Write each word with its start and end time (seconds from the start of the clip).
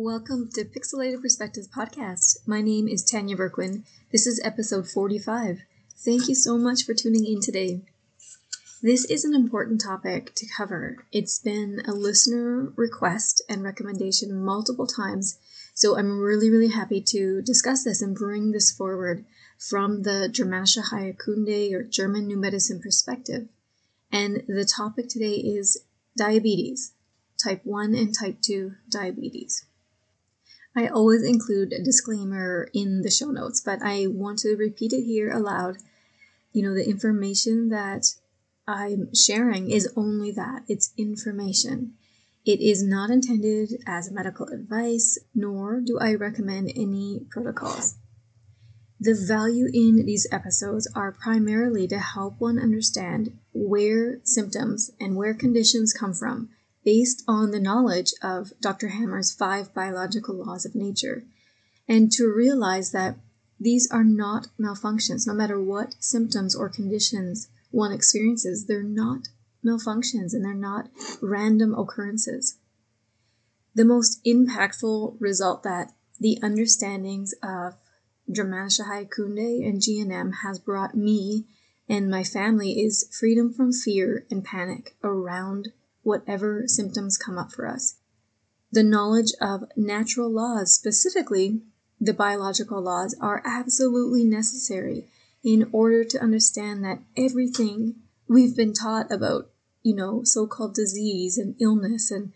Welcome 0.00 0.48
to 0.54 0.64
Pixelated 0.64 1.22
Perspectives 1.22 1.66
podcast. 1.66 2.46
My 2.46 2.60
name 2.60 2.86
is 2.86 3.02
Tanya 3.02 3.34
Verquin. 3.34 3.82
This 4.12 4.28
is 4.28 4.40
episode 4.44 4.88
45. 4.88 5.62
Thank 5.96 6.28
you 6.28 6.36
so 6.36 6.56
much 6.56 6.84
for 6.84 6.94
tuning 6.94 7.26
in 7.26 7.40
today. 7.40 7.80
This 8.80 9.04
is 9.06 9.24
an 9.24 9.34
important 9.34 9.80
topic 9.80 10.36
to 10.36 10.46
cover. 10.56 11.04
It's 11.10 11.40
been 11.40 11.82
a 11.84 11.94
listener 11.94 12.72
request 12.76 13.42
and 13.48 13.64
recommendation 13.64 14.40
multiple 14.40 14.86
times, 14.86 15.36
so 15.74 15.98
I'm 15.98 16.20
really, 16.20 16.48
really 16.48 16.68
happy 16.68 17.00
to 17.00 17.42
discuss 17.42 17.82
this 17.82 18.00
and 18.00 18.14
bring 18.14 18.52
this 18.52 18.70
forward 18.70 19.24
from 19.58 20.04
the 20.04 20.30
Germanische 20.32 20.92
Heilkunde 20.92 21.72
or 21.72 21.82
German 21.82 22.28
New 22.28 22.38
Medicine 22.38 22.80
perspective. 22.80 23.48
And 24.12 24.44
the 24.46 24.64
topic 24.64 25.08
today 25.08 25.34
is 25.34 25.82
diabetes, 26.16 26.92
type 27.36 27.62
1 27.64 27.96
and 27.96 28.14
type 28.16 28.40
2 28.42 28.74
diabetes. 28.92 29.64
I 30.78 30.86
always 30.86 31.24
include 31.24 31.72
a 31.72 31.82
disclaimer 31.82 32.68
in 32.72 33.02
the 33.02 33.10
show 33.10 33.32
notes, 33.32 33.60
but 33.60 33.80
I 33.82 34.06
want 34.06 34.38
to 34.40 34.54
repeat 34.54 34.92
it 34.92 35.02
here 35.02 35.28
aloud. 35.28 35.78
You 36.52 36.62
know, 36.62 36.72
the 36.72 36.88
information 36.88 37.70
that 37.70 38.14
I'm 38.68 39.12
sharing 39.12 39.72
is 39.72 39.92
only 39.96 40.30
that 40.32 40.62
it's 40.68 40.92
information. 40.96 41.94
It 42.44 42.60
is 42.60 42.80
not 42.84 43.10
intended 43.10 43.82
as 43.88 44.12
medical 44.12 44.46
advice, 44.46 45.18
nor 45.34 45.80
do 45.80 45.98
I 45.98 46.14
recommend 46.14 46.70
any 46.76 47.26
protocols. 47.28 47.96
The 49.00 49.14
value 49.14 49.66
in 49.74 50.06
these 50.06 50.28
episodes 50.30 50.88
are 50.94 51.10
primarily 51.10 51.88
to 51.88 51.98
help 51.98 52.40
one 52.40 52.60
understand 52.60 53.36
where 53.52 54.20
symptoms 54.22 54.92
and 55.00 55.16
where 55.16 55.34
conditions 55.34 55.92
come 55.92 56.14
from 56.14 56.50
based 56.88 57.22
on 57.28 57.50
the 57.50 57.60
knowledge 57.60 58.14
of 58.22 58.50
Dr. 58.62 58.88
Hammer's 58.88 59.30
five 59.30 59.74
biological 59.74 60.34
laws 60.34 60.64
of 60.64 60.74
nature, 60.74 61.22
and 61.86 62.10
to 62.10 62.24
realize 62.34 62.92
that 62.92 63.18
these 63.60 63.86
are 63.90 64.02
not 64.02 64.46
malfunctions, 64.58 65.26
no 65.26 65.34
matter 65.34 65.62
what 65.62 65.94
symptoms 66.00 66.56
or 66.56 66.70
conditions 66.70 67.48
one 67.70 67.92
experiences, 67.92 68.64
they're 68.64 68.82
not 68.82 69.28
malfunctions 69.62 70.32
and 70.32 70.42
they're 70.42 70.54
not 70.54 70.88
random 71.20 71.74
occurrences. 71.74 72.56
The 73.74 73.84
most 73.84 74.24
impactful 74.24 75.18
result 75.20 75.64
that 75.64 75.92
the 76.18 76.38
understandings 76.42 77.34
of 77.42 77.74
Germanische 78.30 79.10
Kunde 79.10 79.62
and 79.62 79.82
GNM 79.82 80.36
has 80.42 80.58
brought 80.58 80.94
me 80.94 81.44
and 81.86 82.10
my 82.10 82.24
family 82.24 82.80
is 82.80 83.10
freedom 83.12 83.52
from 83.52 83.74
fear 83.74 84.24
and 84.30 84.42
panic 84.42 84.96
around 85.04 85.68
whatever 86.02 86.64
symptoms 86.66 87.16
come 87.16 87.38
up 87.38 87.52
for 87.52 87.66
us. 87.66 87.96
The 88.70 88.82
knowledge 88.82 89.32
of 89.40 89.64
natural 89.76 90.30
laws, 90.30 90.74
specifically 90.74 91.62
the 92.00 92.14
biological 92.14 92.80
laws, 92.80 93.16
are 93.20 93.42
absolutely 93.44 94.24
necessary 94.24 95.06
in 95.42 95.68
order 95.72 96.04
to 96.04 96.20
understand 96.20 96.84
that 96.84 97.00
everything 97.16 97.96
we've 98.28 98.56
been 98.56 98.72
taught 98.74 99.10
about, 99.10 99.50
you 99.82 99.94
know, 99.94 100.22
so 100.24 100.46
called 100.46 100.74
disease 100.74 101.38
and 101.38 101.56
illness 101.60 102.10
and 102.10 102.32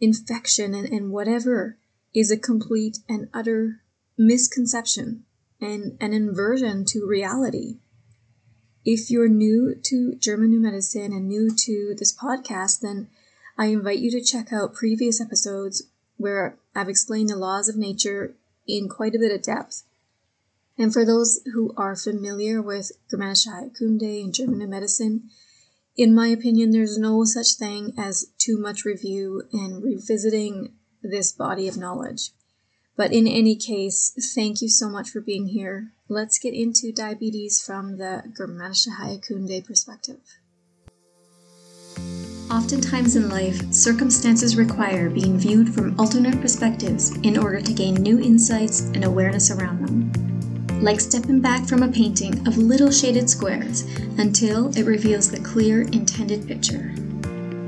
infection 0.00 0.74
and, 0.74 0.88
and 0.88 1.10
whatever 1.10 1.78
is 2.14 2.30
a 2.30 2.36
complete 2.36 2.98
and 3.08 3.28
utter 3.32 3.80
misconception 4.16 5.24
and 5.60 5.96
an 6.00 6.12
inversion 6.12 6.84
to 6.84 7.06
reality. 7.06 7.78
If 8.90 9.10
you're 9.10 9.28
new 9.28 9.74
to 9.82 10.14
German 10.14 10.48
New 10.48 10.60
Medicine 10.60 11.12
and 11.12 11.28
new 11.28 11.54
to 11.54 11.94
this 11.98 12.16
podcast, 12.16 12.80
then 12.80 13.08
I 13.58 13.66
invite 13.66 13.98
you 13.98 14.10
to 14.12 14.22
check 14.22 14.50
out 14.50 14.72
previous 14.72 15.20
episodes 15.20 15.82
where 16.16 16.56
I've 16.74 16.88
explained 16.88 17.28
the 17.28 17.36
laws 17.36 17.68
of 17.68 17.76
nature 17.76 18.32
in 18.66 18.88
quite 18.88 19.14
a 19.14 19.18
bit 19.18 19.30
of 19.30 19.42
depth. 19.42 19.82
And 20.78 20.90
for 20.90 21.04
those 21.04 21.40
who 21.52 21.74
are 21.76 21.96
familiar 21.96 22.62
with 22.62 22.92
Germanische 23.12 23.48
Heilkunde 23.48 24.24
and 24.24 24.32
German 24.32 24.60
New 24.60 24.68
Medicine, 24.68 25.24
in 25.94 26.14
my 26.14 26.28
opinion, 26.28 26.70
there's 26.70 26.96
no 26.96 27.24
such 27.24 27.56
thing 27.58 27.92
as 27.98 28.30
too 28.38 28.56
much 28.56 28.86
review 28.86 29.42
and 29.52 29.84
revisiting 29.84 30.72
this 31.02 31.30
body 31.30 31.68
of 31.68 31.76
knowledge. 31.76 32.30
But 32.98 33.12
in 33.12 33.28
any 33.28 33.54
case, 33.54 34.12
thank 34.34 34.60
you 34.60 34.68
so 34.68 34.88
much 34.88 35.08
for 35.08 35.20
being 35.20 35.46
here. 35.46 35.92
Let's 36.08 36.36
get 36.36 36.52
into 36.52 36.90
diabetes 36.90 37.62
from 37.62 37.96
the 37.96 38.24
Germanische 38.36 38.88
Heilkunde 38.98 39.64
perspective. 39.64 40.18
Oftentimes 42.50 43.14
in 43.14 43.28
life, 43.28 43.72
circumstances 43.72 44.56
require 44.56 45.10
being 45.10 45.38
viewed 45.38 45.72
from 45.72 45.94
alternate 46.00 46.40
perspectives 46.40 47.14
in 47.18 47.38
order 47.38 47.60
to 47.60 47.72
gain 47.72 47.94
new 47.94 48.18
insights 48.18 48.80
and 48.94 49.04
awareness 49.04 49.52
around 49.52 49.86
them. 49.86 50.82
Like 50.82 50.98
stepping 50.98 51.40
back 51.40 51.68
from 51.68 51.84
a 51.84 51.92
painting 51.92 52.48
of 52.48 52.58
little 52.58 52.90
shaded 52.90 53.30
squares 53.30 53.82
until 54.18 54.76
it 54.76 54.86
reveals 54.86 55.30
the 55.30 55.38
clear 55.38 55.82
intended 55.82 56.48
picture. 56.48 56.92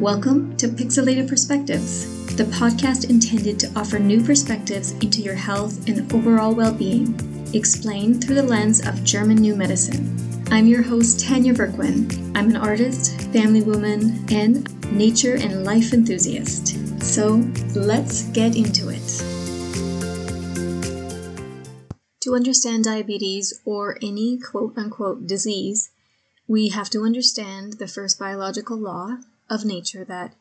Welcome 0.00 0.56
to 0.56 0.66
Pixelated 0.66 1.28
Perspectives 1.28 2.19
the 2.40 2.56
podcast 2.56 3.10
intended 3.10 3.60
to 3.60 3.70
offer 3.78 3.98
new 3.98 4.24
perspectives 4.24 4.92
into 5.02 5.20
your 5.20 5.34
health 5.34 5.86
and 5.86 6.10
overall 6.10 6.54
well 6.54 6.72
being, 6.72 7.14
explained 7.52 8.24
through 8.24 8.36
the 8.36 8.42
lens 8.42 8.80
of 8.86 9.04
German 9.04 9.36
New 9.36 9.54
Medicine. 9.54 10.16
I'm 10.50 10.66
your 10.66 10.80
host, 10.80 11.20
Tanya 11.20 11.52
Verquin. 11.52 12.08
I'm 12.34 12.48
an 12.48 12.56
artist, 12.56 13.20
family 13.30 13.60
woman, 13.60 14.24
and 14.30 14.90
nature 14.90 15.34
and 15.34 15.64
life 15.64 15.92
enthusiast. 15.92 16.78
So 17.04 17.46
let's 17.74 18.22
get 18.30 18.56
into 18.56 18.88
it. 18.88 19.06
To 22.20 22.34
understand 22.34 22.84
diabetes 22.84 23.60
or 23.66 23.98
any 24.00 24.38
quote 24.38 24.78
unquote 24.78 25.26
disease, 25.26 25.90
we 26.48 26.70
have 26.70 26.88
to 26.88 27.02
understand 27.02 27.74
the 27.74 27.86
first 27.86 28.18
biological 28.18 28.78
law 28.78 29.18
of 29.50 29.66
nature 29.66 30.06
that 30.06 30.32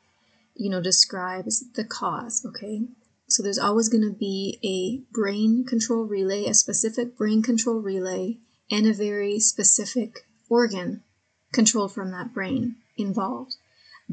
you 0.59 0.69
know, 0.69 0.81
describes 0.81 1.63
the 1.71 1.85
cause, 1.85 2.45
okay? 2.45 2.81
So 3.29 3.41
there's 3.41 3.57
always 3.57 3.87
going 3.87 4.03
to 4.03 4.13
be 4.13 4.59
a 4.61 5.13
brain 5.13 5.63
control 5.65 6.03
relay, 6.03 6.45
a 6.45 6.53
specific 6.53 7.17
brain 7.17 7.41
control 7.41 7.79
relay, 7.79 8.39
and 8.69 8.85
a 8.85 8.93
very 8.93 9.39
specific 9.39 10.25
organ 10.49 11.03
controlled 11.53 11.93
from 11.93 12.11
that 12.11 12.33
brain 12.33 12.75
involved, 12.97 13.55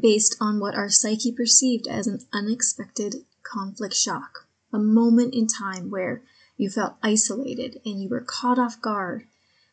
based 0.00 0.36
on 0.40 0.60
what 0.60 0.76
our 0.76 0.88
psyche 0.88 1.32
perceived 1.32 1.88
as 1.88 2.06
an 2.06 2.20
unexpected 2.32 3.16
conflict 3.42 3.94
shock, 3.94 4.46
a 4.72 4.78
moment 4.78 5.34
in 5.34 5.48
time 5.48 5.90
where 5.90 6.22
you 6.56 6.70
felt 6.70 6.94
isolated 7.02 7.80
and 7.84 8.00
you 8.00 8.08
were 8.08 8.24
caught 8.24 8.58
off 8.58 8.80
guard, 8.80 9.24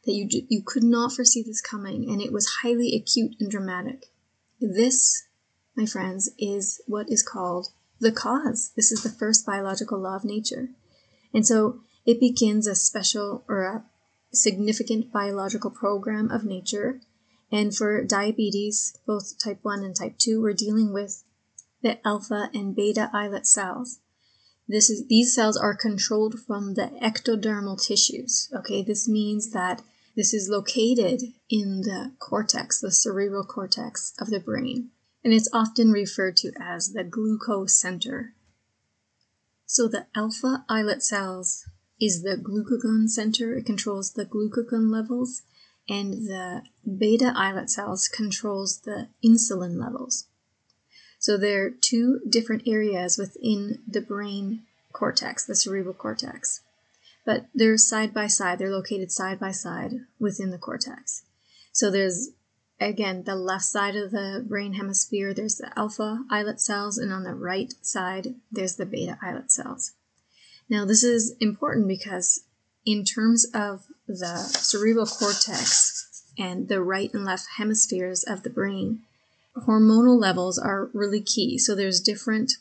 that 0.05 0.13
you, 0.13 0.27
you 0.49 0.63
could 0.65 0.83
not 0.83 1.13
foresee 1.13 1.43
this 1.43 1.61
coming, 1.61 2.09
and 2.09 2.19
it 2.19 2.33
was 2.33 2.59
highly 2.63 2.95
acute 2.95 3.35
and 3.39 3.51
dramatic. 3.51 4.07
This 4.59 5.23
my 5.75 5.85
friends, 5.85 6.29
is 6.37 6.81
what 6.87 7.09
is 7.09 7.23
called 7.23 7.69
the 7.99 8.11
cause. 8.11 8.71
This 8.75 8.91
is 8.91 9.01
the 9.01 9.09
first 9.09 9.45
biological 9.45 9.99
law 9.99 10.15
of 10.15 10.25
nature. 10.25 10.69
And 11.33 11.45
so 11.45 11.79
it 12.05 12.19
begins 12.19 12.67
a 12.67 12.75
special 12.75 13.43
or 13.47 13.63
a 13.63 13.85
significant 14.33 15.11
biological 15.11 15.71
program 15.71 16.29
of 16.29 16.43
nature. 16.43 17.01
And 17.51 17.75
for 17.75 18.03
diabetes, 18.03 18.97
both 19.05 19.37
type 19.37 19.59
1 19.61 19.83
and 19.83 19.95
type 19.95 20.17
2, 20.17 20.41
we're 20.41 20.53
dealing 20.53 20.93
with 20.93 21.23
the 21.81 22.05
alpha 22.05 22.49
and 22.53 22.75
beta 22.75 23.09
islet 23.13 23.47
cells. 23.47 23.99
This 24.67 24.89
is, 24.89 25.07
these 25.07 25.35
cells 25.35 25.57
are 25.57 25.75
controlled 25.75 26.39
from 26.39 26.75
the 26.75 26.91
ectodermal 27.01 27.81
tissues. 27.85 28.49
Okay, 28.55 28.81
this 28.81 29.07
means 29.07 29.51
that 29.51 29.81
this 30.15 30.33
is 30.33 30.49
located 30.49 31.21
in 31.49 31.81
the 31.81 32.13
cortex, 32.19 32.79
the 32.79 32.91
cerebral 32.91 33.43
cortex 33.43 34.13
of 34.19 34.29
the 34.29 34.39
brain 34.39 34.91
and 35.23 35.33
it's 35.33 35.49
often 35.53 35.91
referred 35.91 36.37
to 36.37 36.51
as 36.59 36.93
the 36.93 37.03
glucose 37.03 37.75
center. 37.75 38.33
So 39.65 39.87
the 39.87 40.07
alpha 40.15 40.65
islet 40.69 41.01
cells 41.01 41.65
is 41.99 42.21
the 42.21 42.37
glucagon 42.37 43.07
center, 43.09 43.55
it 43.55 43.65
controls 43.65 44.11
the 44.11 44.25
glucagon 44.25 44.91
levels, 44.91 45.43
and 45.87 46.27
the 46.27 46.63
beta 46.85 47.33
islet 47.35 47.69
cells 47.69 48.07
controls 48.07 48.79
the 48.79 49.07
insulin 49.23 49.79
levels. 49.79 50.27
So 51.19 51.37
there 51.37 51.65
are 51.65 51.69
two 51.69 52.19
different 52.27 52.67
areas 52.67 53.17
within 53.17 53.79
the 53.87 54.01
brain 54.01 54.63
cortex, 54.91 55.45
the 55.45 55.55
cerebral 55.55 55.93
cortex. 55.93 56.61
But 57.25 57.45
they're 57.55 57.77
side 57.77 58.13
by 58.13 58.27
side, 58.27 58.59
they're 58.59 58.69
located 58.69 59.11
side 59.11 59.39
by 59.39 59.51
side 59.51 59.93
within 60.19 60.51
the 60.51 60.57
cortex. 60.57 61.23
So 61.71 61.89
there's 61.89 62.31
again, 62.79 63.23
the 63.23 63.35
left 63.35 63.65
side 63.65 63.95
of 63.95 64.11
the 64.11 64.43
brain 64.47 64.73
hemisphere, 64.73 65.33
there's 65.33 65.55
the 65.55 65.71
alpha 65.77 66.23
islet 66.29 66.59
cells, 66.59 66.97
and 66.97 67.11
on 67.11 67.23
the 67.23 67.35
right 67.35 67.73
side, 67.81 68.35
there's 68.51 68.75
the 68.75 68.85
beta 68.85 69.17
islet 69.21 69.51
cells. 69.51 69.91
Now, 70.69 70.85
this 70.85 71.03
is 71.03 71.35
important 71.39 71.87
because, 71.87 72.41
in 72.85 73.03
terms 73.03 73.45
of 73.53 73.83
the 74.07 74.37
cerebral 74.37 75.05
cortex 75.05 76.23
and 76.37 76.67
the 76.67 76.81
right 76.81 77.13
and 77.13 77.25
left 77.25 77.45
hemispheres 77.57 78.23
of 78.23 78.43
the 78.43 78.49
brain, 78.49 79.01
hormonal 79.55 80.19
levels 80.19 80.57
are 80.57 80.89
really 80.93 81.21
key. 81.21 81.57
So, 81.57 81.75
there's 81.75 82.01
different 82.01 82.53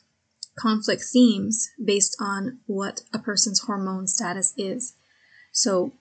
conflict 0.57 1.03
themes 1.03 1.71
based 1.83 2.17
on 2.21 2.59
what 2.67 3.03
a 3.13 3.19
person's 3.19 3.61
hormone 3.61 4.07
status 4.07 4.53
is. 4.57 4.95
So, 5.53 5.93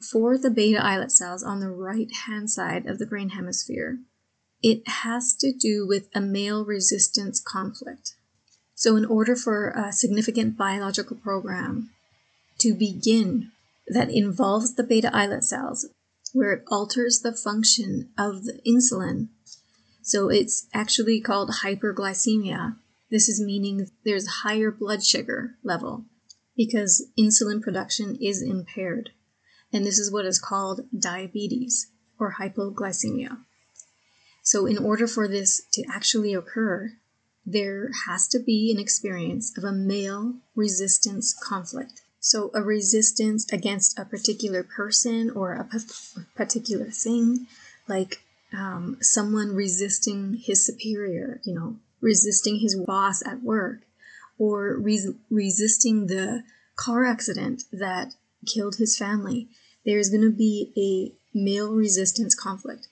for 0.00 0.36
the 0.36 0.50
beta 0.50 0.82
islet 0.82 1.10
cells 1.10 1.42
on 1.42 1.60
the 1.60 1.70
right 1.70 2.12
hand 2.26 2.50
side 2.50 2.86
of 2.86 2.98
the 2.98 3.06
brain 3.06 3.30
hemisphere, 3.30 3.98
it 4.62 4.86
has 4.86 5.34
to 5.36 5.52
do 5.52 5.86
with 5.86 6.08
a 6.14 6.20
male 6.20 6.64
resistance 6.64 7.40
conflict. 7.40 8.14
So, 8.74 8.96
in 8.96 9.04
order 9.04 9.36
for 9.36 9.70
a 9.70 9.92
significant 9.92 10.56
biological 10.56 11.16
program 11.16 11.90
to 12.58 12.74
begin 12.74 13.52
that 13.88 14.10
involves 14.10 14.74
the 14.74 14.82
beta 14.82 15.14
islet 15.14 15.44
cells, 15.44 15.88
where 16.32 16.52
it 16.52 16.64
alters 16.68 17.20
the 17.20 17.32
function 17.32 18.10
of 18.18 18.44
the 18.44 18.60
insulin, 18.66 19.28
so 20.02 20.28
it's 20.28 20.68
actually 20.72 21.20
called 21.20 21.50
hyperglycemia. 21.64 22.76
This 23.10 23.28
is 23.28 23.40
meaning 23.40 23.88
there's 24.04 24.42
higher 24.42 24.70
blood 24.70 25.02
sugar 25.02 25.56
level 25.64 26.04
because 26.56 27.10
insulin 27.18 27.60
production 27.60 28.16
is 28.20 28.42
impaired. 28.42 29.10
And 29.72 29.84
this 29.84 29.98
is 29.98 30.12
what 30.12 30.26
is 30.26 30.38
called 30.38 30.82
diabetes 30.96 31.88
or 32.18 32.36
hypoglycemia. 32.40 33.38
So, 34.42 34.66
in 34.66 34.78
order 34.78 35.06
for 35.06 35.26
this 35.26 35.60
to 35.72 35.84
actually 35.92 36.32
occur, 36.32 36.92
there 37.44 37.90
has 38.06 38.28
to 38.28 38.38
be 38.38 38.72
an 38.72 38.80
experience 38.80 39.56
of 39.56 39.64
a 39.64 39.72
male 39.72 40.34
resistance 40.54 41.34
conflict. 41.34 42.02
So, 42.20 42.50
a 42.54 42.62
resistance 42.62 43.52
against 43.52 43.98
a 43.98 44.04
particular 44.04 44.62
person 44.62 45.30
or 45.30 45.52
a 45.52 45.68
particular 46.36 46.90
thing, 46.90 47.46
like 47.88 48.20
um, 48.52 48.98
someone 49.00 49.54
resisting 49.54 50.34
his 50.34 50.64
superior, 50.64 51.40
you 51.44 51.54
know, 51.54 51.76
resisting 52.00 52.60
his 52.60 52.76
boss 52.76 53.24
at 53.26 53.42
work, 53.42 53.80
or 54.38 54.78
resisting 55.30 56.06
the 56.06 56.44
car 56.76 57.04
accident 57.04 57.64
that 57.72 58.14
killed 58.46 58.76
his 58.76 58.96
family. 58.96 59.48
There's 59.84 60.10
going 60.10 60.22
to 60.22 60.30
be 60.30 60.72
a 60.76 61.36
male 61.36 61.72
resistance 61.72 62.34
conflict. 62.34 62.88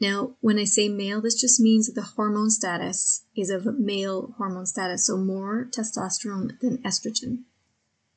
Now, 0.00 0.32
when 0.40 0.58
I 0.58 0.64
say 0.64 0.88
male, 0.88 1.20
this 1.20 1.40
just 1.40 1.58
means 1.58 1.86
that 1.86 1.94
the 1.94 2.06
hormone 2.16 2.50
status 2.50 3.22
is 3.34 3.48
of 3.48 3.78
male 3.78 4.34
hormone 4.36 4.66
status, 4.66 5.06
so 5.06 5.16
more 5.16 5.68
testosterone 5.70 6.58
than 6.60 6.78
estrogen. 6.78 7.44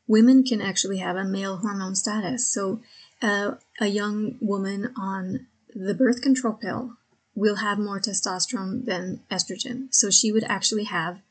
Women 0.08 0.44
can 0.44 0.62
actually 0.62 0.98
have 0.98 1.16
a 1.16 1.24
male 1.24 1.58
hormone 1.58 1.96
status. 1.96 2.52
So, 2.52 2.82
uh, 3.22 3.52
a 3.80 3.88
young 3.88 4.38
woman 4.42 4.94
on 4.98 5.48
the 5.74 5.94
birth 5.94 6.22
control 6.22 6.54
pill 6.54 6.98
will 7.36 7.58
have 7.58 7.80
more 7.80 8.00
testosterone 8.00 8.86
than 8.86 9.22
estrogen. 9.32 9.94
So, 9.94 10.10
she 10.10 10.32
would 10.32 10.44
actually 10.44 10.86
have 10.86 11.22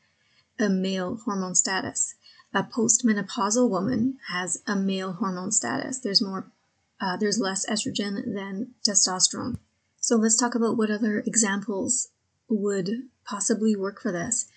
a 0.59 0.69
male 0.69 1.19
hormone 1.25 1.55
status. 1.55 2.15
A 2.53 2.63
postmenopausal 2.63 3.69
woman 3.69 4.17
has 4.29 4.63
a 4.65 4.75
male 4.75 5.13
hormone 5.13 5.51
status. 5.51 5.99
There's 5.99 6.21
more, 6.21 6.51
uh, 6.99 7.15
there's 7.17 7.39
less 7.39 7.65
estrogen 7.69 8.33
than 8.33 8.73
testosterone. 8.87 9.59
So 9.99 10.15
let's 10.15 10.37
talk 10.37 10.55
about 10.55 10.75
what 10.75 10.89
other 10.89 11.19
examples 11.19 12.09
would 12.47 12.89
possibly 13.23 13.75
work 13.75 14.01
for 14.01 14.11
this. 14.11 14.47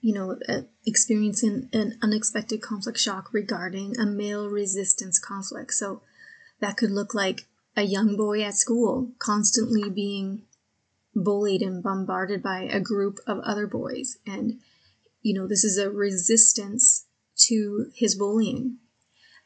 You 0.00 0.14
know, 0.14 0.38
uh, 0.48 0.62
experiencing 0.86 1.70
an 1.72 1.98
unexpected 2.02 2.60
conflict 2.60 2.98
shock 2.98 3.32
regarding 3.32 3.98
a 3.98 4.04
male 4.04 4.48
resistance 4.48 5.18
conflict. 5.18 5.72
So 5.72 6.02
that 6.60 6.76
could 6.76 6.90
look 6.90 7.14
like 7.14 7.46
a 7.76 7.82
young 7.82 8.16
boy 8.16 8.42
at 8.42 8.54
school 8.54 9.12
constantly 9.18 9.88
being 9.88 10.42
bullied 11.14 11.62
and 11.62 11.82
bombarded 11.82 12.42
by 12.42 12.62
a 12.62 12.80
group 12.80 13.18
of 13.26 13.38
other 13.40 13.66
boys. 13.66 14.18
And, 14.26 14.60
you 15.22 15.32
know, 15.34 15.46
this 15.48 15.64
is 15.64 15.78
a 15.78 15.90
resistance 15.90 17.06
to 17.46 17.90
his 17.94 18.14
bullying. 18.14 18.76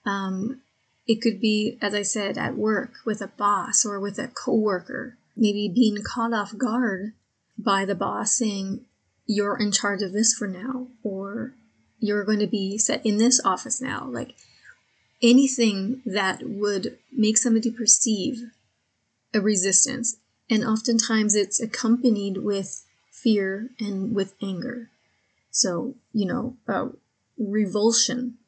Um, 0.05 0.61
it 1.07 1.21
could 1.21 1.41
be, 1.41 1.79
as 1.81 1.95
I 1.95 2.03
said, 2.03 2.39
at 2.39 2.57
work 2.57 2.93
with 3.05 3.21
a 3.21 3.27
boss 3.27 3.85
or 3.85 3.99
with 4.01 4.19
a 4.19 4.29
coworker 4.29 5.17
maybe 5.37 5.69
being 5.69 6.03
caught 6.03 6.33
off 6.33 6.57
guard 6.57 7.13
by 7.59 7.85
the 7.85 7.95
boss 7.95 8.33
saying, 8.33 8.85
You're 9.27 9.59
in 9.59 9.73
charge 9.73 10.03
of 10.03 10.13
this 10.13 10.35
for 10.35 10.47
now, 10.47 10.89
or 11.03 11.55
you're 11.99 12.25
going 12.25 12.41
to 12.41 12.47
be 12.47 12.79
set 12.79 13.05
in 13.05 13.19
this 13.19 13.41
office 13.45 13.81
now. 13.81 14.07
Like 14.11 14.35
anything 15.23 16.03
that 16.05 16.43
would 16.45 16.99
make 17.13 17.39
somebody 17.39 17.71
perceive 17.71 18.51
a 19.33 19.41
resistance. 19.41 20.17
And 20.51 20.65
oftentimes 20.65 21.35
it's 21.35 21.61
accompanied 21.61 22.39
with 22.39 22.85
fear 23.11 23.71
and 23.79 24.15
with 24.15 24.35
anger. 24.43 24.91
So, 25.51 25.95
you 26.13 26.27
know, 26.27 26.57
a 26.67 26.89
revulsion 27.43 28.39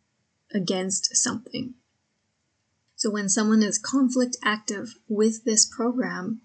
against 0.52 1.16
something. 1.16 1.74
So 2.96 3.10
when 3.10 3.28
someone 3.28 3.62
is 3.62 3.78
conflict 3.78 4.36
active 4.42 4.94
with 5.08 5.44
this 5.44 5.66
program, 5.66 6.40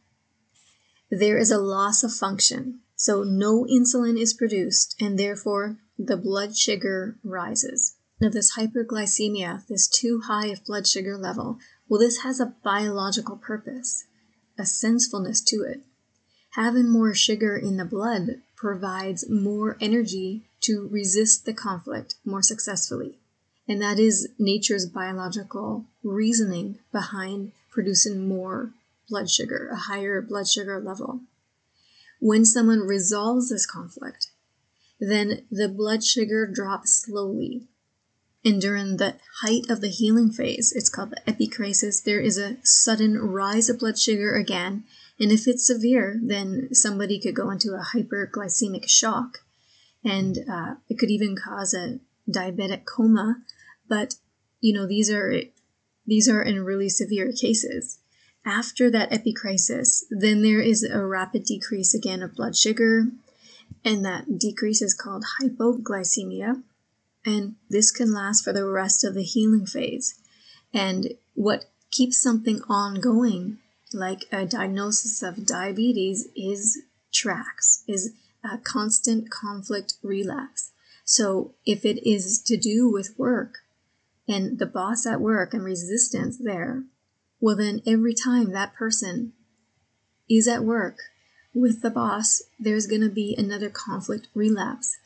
there 1.10 1.38
is 1.38 1.52
a 1.52 1.58
loss 1.58 2.04
of 2.04 2.14
function. 2.14 2.80
So 2.96 3.24
no 3.24 3.66
insulin 3.66 4.20
is 4.20 4.34
produced, 4.34 4.96
and 5.00 5.18
therefore 5.18 5.78
the 5.98 6.18
blood 6.18 6.58
sugar 6.58 7.18
rises. 7.24 7.96
Now, 8.20 8.30
this 8.30 8.58
hyperglycemia, 8.58 9.66
this 9.68 9.88
too 9.88 10.22
high 10.26 10.48
of 10.48 10.66
blood 10.66 10.86
sugar 10.86 11.18
level, 11.18 11.60
well, 11.88 12.02
this 12.02 12.24
has 12.24 12.40
a 12.40 12.54
biological 12.64 13.38
purpose, 13.38 14.06
a 14.58 14.66
sensefulness 14.66 15.42
to 15.46 15.64
it. 15.64 15.82
Having 16.52 16.92
more 16.92 17.14
sugar 17.14 17.56
in 17.56 17.78
the 17.78 17.86
blood 17.86 18.42
provides 18.60 19.30
more 19.30 19.78
energy 19.80 20.44
to 20.60 20.90
resist 20.92 21.46
the 21.46 21.54
conflict 21.54 22.16
more 22.26 22.42
successfully. 22.42 23.18
And 23.70 23.82
that 23.82 24.00
is 24.00 24.28
nature's 24.38 24.86
biological 24.86 25.86
reasoning 26.04 26.80
behind 26.92 27.54
producing 27.72 28.28
more 28.28 28.74
blood 29.08 29.30
sugar, 29.30 29.70
a 29.72 29.78
higher 29.78 30.22
blood 30.22 30.50
sugar 30.50 30.80
level. 30.82 31.22
When 32.20 32.44
someone 32.44 32.82
resolves 32.82 33.50
this 33.50 33.66
conflict, 33.66 34.32
then 35.00 35.46
the 35.50 35.70
blood 35.70 36.04
sugar 36.04 36.46
drops 36.46 37.06
slowly. 37.06 37.68
And 38.44 38.60
during 38.60 38.98
the 38.98 39.16
height 39.42 39.70
of 39.70 39.80
the 39.80 39.90
healing 39.90 40.32
phase, 40.32 40.74
it's 40.76 40.90
called 40.90 41.12
the 41.12 41.32
epicrisis, 41.32 42.04
there 42.04 42.20
is 42.20 42.38
a 42.38 42.58
sudden 42.64 43.18
rise 43.18 43.70
of 43.70 43.80
blood 43.80 43.98
sugar 43.98 44.36
again. 44.36 44.84
And 45.20 45.32
if 45.32 45.48
it's 45.48 45.68
severe, 45.68 46.20
then 46.22 46.74
somebody 46.74 47.20
could 47.20 47.36
go 47.36 47.50
into 47.50 47.74
a 47.74 47.86
hyperglycemic 47.94 48.88
shock. 48.88 49.40
And 50.04 50.38
uh, 50.50 50.76
it 50.88 50.98
could 50.98 51.12
even 51.12 51.36
cause 51.36 51.74
a 51.74 52.00
diabetic 52.30 52.86
coma. 52.86 53.42
But, 53.88 54.16
you 54.62 54.74
know, 54.74 54.88
these 54.88 55.10
are 55.10 55.42
these 56.08 56.28
are 56.28 56.42
in 56.42 56.66
really 56.66 56.90
severe 56.90 57.32
cases. 57.32 58.00
After 58.46 58.90
that 58.90 59.12
epicrisis, 59.12 60.06
then 60.10 60.42
there 60.42 60.62
is 60.62 60.84
a 60.84 61.06
rapid 61.06 61.44
decrease 61.44 61.94
again 61.94 62.24
of 62.24 62.34
blood 62.34 62.56
sugar, 62.56 63.10
and 63.86 64.04
that 64.06 64.40
decrease 64.40 64.82
is 64.82 64.96
called 64.96 65.24
hypoglycemia. 65.40 66.64
And 67.26 67.56
this 67.70 67.92
can 67.92 68.12
last 68.12 68.44
for 68.44 68.54
the 68.54 68.66
rest 68.66 69.04
of 69.04 69.14
the 69.14 69.24
healing 69.24 69.66
phase. 69.66 70.16
And 70.74 71.14
what 71.36 71.66
keeps 71.92 72.18
something 72.18 72.62
ongoing, 72.70 73.60
like 73.94 74.26
a 74.32 74.46
diagnosis 74.46 75.24
of 75.24 75.46
diabetes, 75.46 76.28
is 76.36 76.80
tracks, 77.12 77.84
is 77.88 78.14
a 78.44 78.58
constant 78.58 79.30
conflict 79.30 79.96
relapse. 80.04 80.72
So 81.04 81.56
if 81.66 81.86
it 81.86 82.08
is 82.08 82.42
to 82.44 82.58
do 82.58 82.92
with 82.92 83.18
work 83.18 83.60
and 84.28 84.60
the 84.60 84.66
boss 84.66 85.06
at 85.06 85.22
work 85.22 85.54
and 85.54 85.64
resistance 85.64 86.38
there, 86.38 86.84
well, 87.42 87.56
then 87.56 87.82
every 87.88 88.14
time 88.14 88.52
that 88.52 88.76
person 88.76 89.34
is 90.30 90.48
at 90.48 90.64
work 90.64 90.98
with 91.54 91.82
the 91.82 91.90
boss, 91.90 92.42
there's 92.60 92.86
going 92.86 93.02
to 93.02 93.10
be 93.10 93.36
another 93.38 93.70
conflict 93.70 94.28
relapse. 94.36 94.98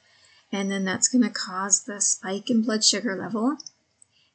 And 0.51 0.69
then 0.69 0.83
that's 0.83 1.07
going 1.07 1.23
to 1.23 1.29
cause 1.29 1.83
the 1.83 2.01
spike 2.01 2.49
in 2.49 2.63
blood 2.63 2.83
sugar 2.83 3.15
level. 3.15 3.57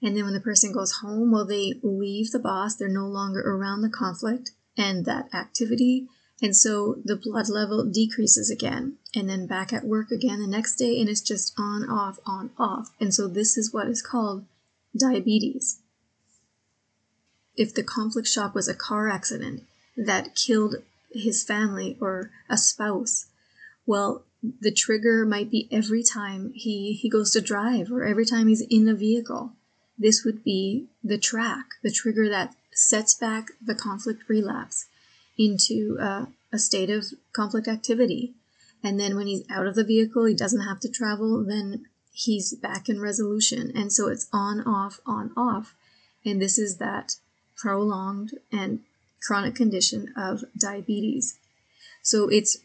And 0.00 0.16
then 0.16 0.24
when 0.24 0.34
the 0.34 0.40
person 0.40 0.72
goes 0.72 0.98
home, 1.02 1.32
well, 1.32 1.44
they 1.44 1.74
leave 1.82 2.30
the 2.30 2.38
boss, 2.38 2.76
they're 2.76 2.88
no 2.88 3.06
longer 3.06 3.40
around 3.40 3.82
the 3.82 3.88
conflict 3.88 4.52
and 4.76 5.04
that 5.06 5.32
activity. 5.34 6.06
And 6.40 6.56
so 6.56 6.96
the 7.04 7.16
blood 7.16 7.48
level 7.48 7.84
decreases 7.84 8.48
again. 8.48 8.98
And 9.14 9.28
then 9.28 9.48
back 9.48 9.72
at 9.72 9.84
work 9.84 10.12
again 10.12 10.40
the 10.40 10.46
next 10.46 10.76
day, 10.76 11.00
and 11.00 11.08
it's 11.08 11.20
just 11.20 11.52
on, 11.58 11.88
off, 11.90 12.18
on, 12.24 12.50
off. 12.56 12.90
And 13.00 13.12
so 13.12 13.26
this 13.26 13.58
is 13.58 13.72
what 13.72 13.88
is 13.88 14.02
called 14.02 14.44
diabetes 14.96 15.80
if 17.58 17.74
the 17.74 17.82
conflict 17.82 18.28
shock 18.28 18.54
was 18.54 18.68
a 18.68 18.74
car 18.74 19.10
accident 19.10 19.64
that 19.96 20.36
killed 20.36 20.76
his 21.12 21.42
family 21.42 21.98
or 22.00 22.30
a 22.48 22.56
spouse, 22.56 23.26
well, 23.84 24.22
the 24.60 24.70
trigger 24.70 25.26
might 25.26 25.50
be 25.50 25.68
every 25.72 26.04
time 26.04 26.52
he, 26.54 26.92
he 26.92 27.10
goes 27.10 27.32
to 27.32 27.40
drive 27.40 27.90
or 27.90 28.04
every 28.04 28.24
time 28.24 28.46
he's 28.46 28.60
in 28.70 28.88
a 28.88 28.94
vehicle. 28.94 29.52
This 29.98 30.24
would 30.24 30.44
be 30.44 30.86
the 31.02 31.18
track, 31.18 31.66
the 31.82 31.90
trigger 31.90 32.28
that 32.28 32.54
sets 32.72 33.14
back 33.14 33.48
the 33.60 33.74
conflict 33.74 34.28
relapse 34.28 34.86
into 35.36 35.96
a, 36.00 36.28
a 36.52 36.58
state 36.58 36.90
of 36.90 37.06
conflict 37.32 37.66
activity. 37.66 38.34
And 38.82 38.98
then 38.98 39.16
when 39.16 39.26
he's 39.26 39.44
out 39.50 39.66
of 39.66 39.74
the 39.74 39.84
vehicle, 39.84 40.24
he 40.24 40.34
doesn't 40.34 40.66
have 40.66 40.80
to 40.80 40.88
travel, 40.88 41.44
then 41.44 41.86
he's 42.12 42.54
back 42.54 42.88
in 42.88 43.00
resolution. 43.00 43.72
And 43.74 43.92
so 43.92 44.08
it's 44.08 44.28
on, 44.32 44.60
off, 44.60 45.00
on, 45.04 45.32
off. 45.36 45.74
And 46.24 46.40
this 46.40 46.58
is 46.58 46.76
that 46.76 47.16
prolonged 47.56 48.32
and 48.52 48.80
chronic 49.20 49.54
condition 49.54 50.12
of 50.16 50.44
diabetes. 50.56 51.38
So 52.02 52.28
it's 52.28 52.58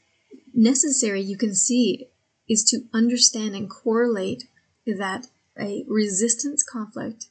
necessary, 0.54 1.22
you 1.22 1.38
can 1.38 1.56
see, 1.56 2.08
is 2.48 2.64
to 2.66 2.84
understand 2.94 3.56
and 3.56 3.70
correlate 3.70 4.46
that 4.86 5.28
a 5.60 5.86
resistance 5.88 6.64
conflict, 6.64 7.28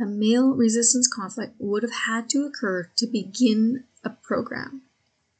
a 0.00 0.04
male 0.04 0.54
resistance 0.54 1.08
conflict, 1.08 1.54
would 1.58 1.82
have 1.82 1.92
had 2.06 2.28
to 2.30 2.44
occur 2.44 2.90
to 2.96 3.06
begin 3.06 3.84
a 4.04 4.10
program. 4.10 4.82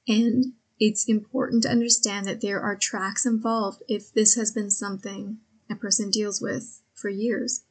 And 0.07 0.53
it's 0.79 1.09
important 1.09 1.63
to 1.63 1.71
understand 1.71 2.27
that 2.27 2.41
there 2.41 2.61
are 2.61 2.77
tracks 2.77 3.25
involved 3.25 3.83
if 3.89 4.13
this 4.13 4.35
has 4.35 4.53
been 4.53 4.71
something 4.71 5.39
a 5.71 5.75
person 5.75 6.11
deals 6.11 6.41
with 6.41 6.81
for 6.95 7.09
years. 7.09 7.63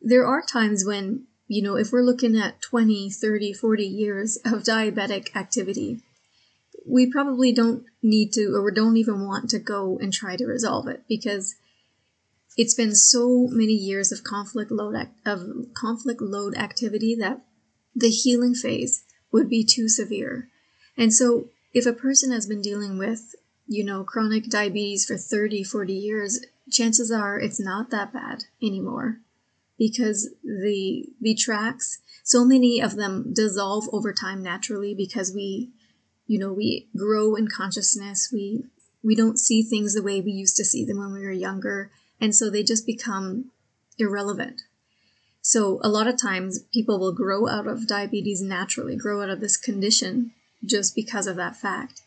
There 0.00 0.26
are 0.26 0.42
times 0.42 0.84
when, 0.84 1.26
you 1.48 1.62
know, 1.62 1.76
if 1.76 1.92
we're 1.92 2.02
looking 2.02 2.36
at 2.36 2.60
20, 2.60 3.10
30, 3.10 3.52
40 3.52 3.84
years 3.86 4.36
of 4.44 4.62
diabetic 4.62 5.34
activity, 5.34 6.00
we 6.86 7.10
probably 7.10 7.52
don't 7.52 7.84
need 8.02 8.32
to 8.34 8.54
or 8.54 8.70
don't 8.70 8.96
even 8.96 9.26
want 9.26 9.48
to 9.50 9.58
go 9.58 9.98
and 9.98 10.12
try 10.12 10.36
to 10.36 10.46
resolve 10.46 10.86
it 10.86 11.04
because 11.08 11.54
it's 12.56 12.74
been 12.74 12.94
so 12.94 13.48
many 13.50 13.72
years 13.72 14.12
of 14.12 14.22
conflict 14.22 14.70
load 14.70 15.08
of 15.26 15.40
conflict 15.74 16.20
load 16.20 16.56
activity 16.56 17.14
that 17.16 17.40
the 17.94 18.10
healing 18.10 18.54
phase 18.54 19.04
would 19.32 19.48
be 19.48 19.64
too 19.64 19.88
severe. 19.88 20.48
And 20.96 21.12
so 21.12 21.48
if 21.72 21.86
a 21.86 21.92
person 21.92 22.30
has 22.30 22.46
been 22.46 22.62
dealing 22.62 22.98
with, 22.98 23.34
you 23.66 23.84
know, 23.84 24.04
chronic 24.04 24.48
diabetes 24.48 25.04
for 25.04 25.16
30, 25.16 25.64
40 25.64 25.92
years, 25.92 26.40
chances 26.70 27.10
are 27.10 27.38
it's 27.38 27.60
not 27.60 27.90
that 27.90 28.12
bad 28.12 28.44
anymore 28.62 29.18
because 29.78 30.30
the 30.42 31.06
the 31.20 31.34
tracks 31.34 31.98
so 32.22 32.44
many 32.44 32.80
of 32.80 32.96
them 32.96 33.32
dissolve 33.34 33.88
over 33.92 34.12
time 34.12 34.42
naturally 34.42 34.94
because 34.94 35.32
we 35.34 35.70
you 36.26 36.38
know 36.38 36.52
we 36.52 36.88
grow 36.96 37.34
in 37.34 37.48
consciousness 37.48 38.30
we 38.32 38.64
we 39.02 39.14
don't 39.14 39.38
see 39.38 39.62
things 39.62 39.94
the 39.94 40.02
way 40.02 40.20
we 40.20 40.30
used 40.30 40.56
to 40.56 40.64
see 40.64 40.84
them 40.84 40.98
when 40.98 41.12
we 41.12 41.20
were 41.20 41.32
younger 41.32 41.90
and 42.20 42.34
so 42.34 42.50
they 42.50 42.62
just 42.62 42.86
become 42.86 43.50
irrelevant 43.98 44.62
so 45.40 45.78
a 45.82 45.88
lot 45.88 46.06
of 46.06 46.20
times 46.20 46.60
people 46.72 46.98
will 46.98 47.12
grow 47.12 47.48
out 47.48 47.66
of 47.66 47.86
diabetes 47.86 48.40
naturally 48.40 48.96
grow 48.96 49.22
out 49.22 49.30
of 49.30 49.40
this 49.40 49.56
condition 49.56 50.32
just 50.64 50.94
because 50.94 51.26
of 51.26 51.36
that 51.36 51.56
fact 51.56 52.02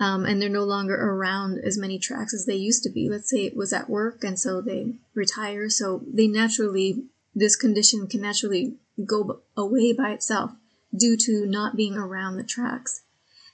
um, 0.00 0.24
and 0.24 0.40
they're 0.40 0.48
no 0.48 0.64
longer 0.64 0.94
around 0.94 1.58
as 1.62 1.76
many 1.76 1.98
tracks 1.98 2.32
as 2.32 2.46
they 2.46 2.56
used 2.56 2.82
to 2.84 2.88
be. 2.88 3.10
Let's 3.10 3.28
say 3.28 3.44
it 3.44 3.54
was 3.54 3.70
at 3.72 3.90
work 3.90 4.24
and 4.24 4.40
so 4.40 4.62
they 4.62 4.94
retire, 5.14 5.68
so 5.68 6.00
they 6.10 6.26
naturally, 6.26 7.04
this 7.34 7.54
condition 7.54 8.06
can 8.06 8.22
naturally 8.22 8.76
go 9.04 9.42
away 9.56 9.92
by 9.92 10.12
itself 10.12 10.52
due 10.96 11.18
to 11.18 11.44
not 11.44 11.76
being 11.76 11.96
around 11.96 12.36
the 12.36 12.42
tracks 12.42 13.02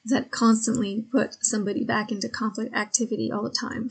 that 0.05 0.31
constantly 0.31 1.05
put 1.11 1.45
somebody 1.45 1.83
back 1.83 2.13
into 2.13 2.29
conflict 2.29 2.73
activity 2.75 3.31
all 3.31 3.43
the 3.43 3.51
time. 3.51 3.91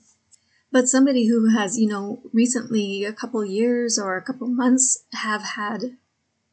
But 0.76 0.90
somebody 0.90 1.28
who 1.28 1.56
has, 1.56 1.80
you 1.80 1.88
know, 1.88 2.22
recently 2.34 3.06
a 3.06 3.14
couple 3.14 3.46
years 3.46 3.98
or 3.98 4.18
a 4.18 4.22
couple 4.22 4.50
months 4.50 5.06
have 5.14 5.42
had 5.42 5.96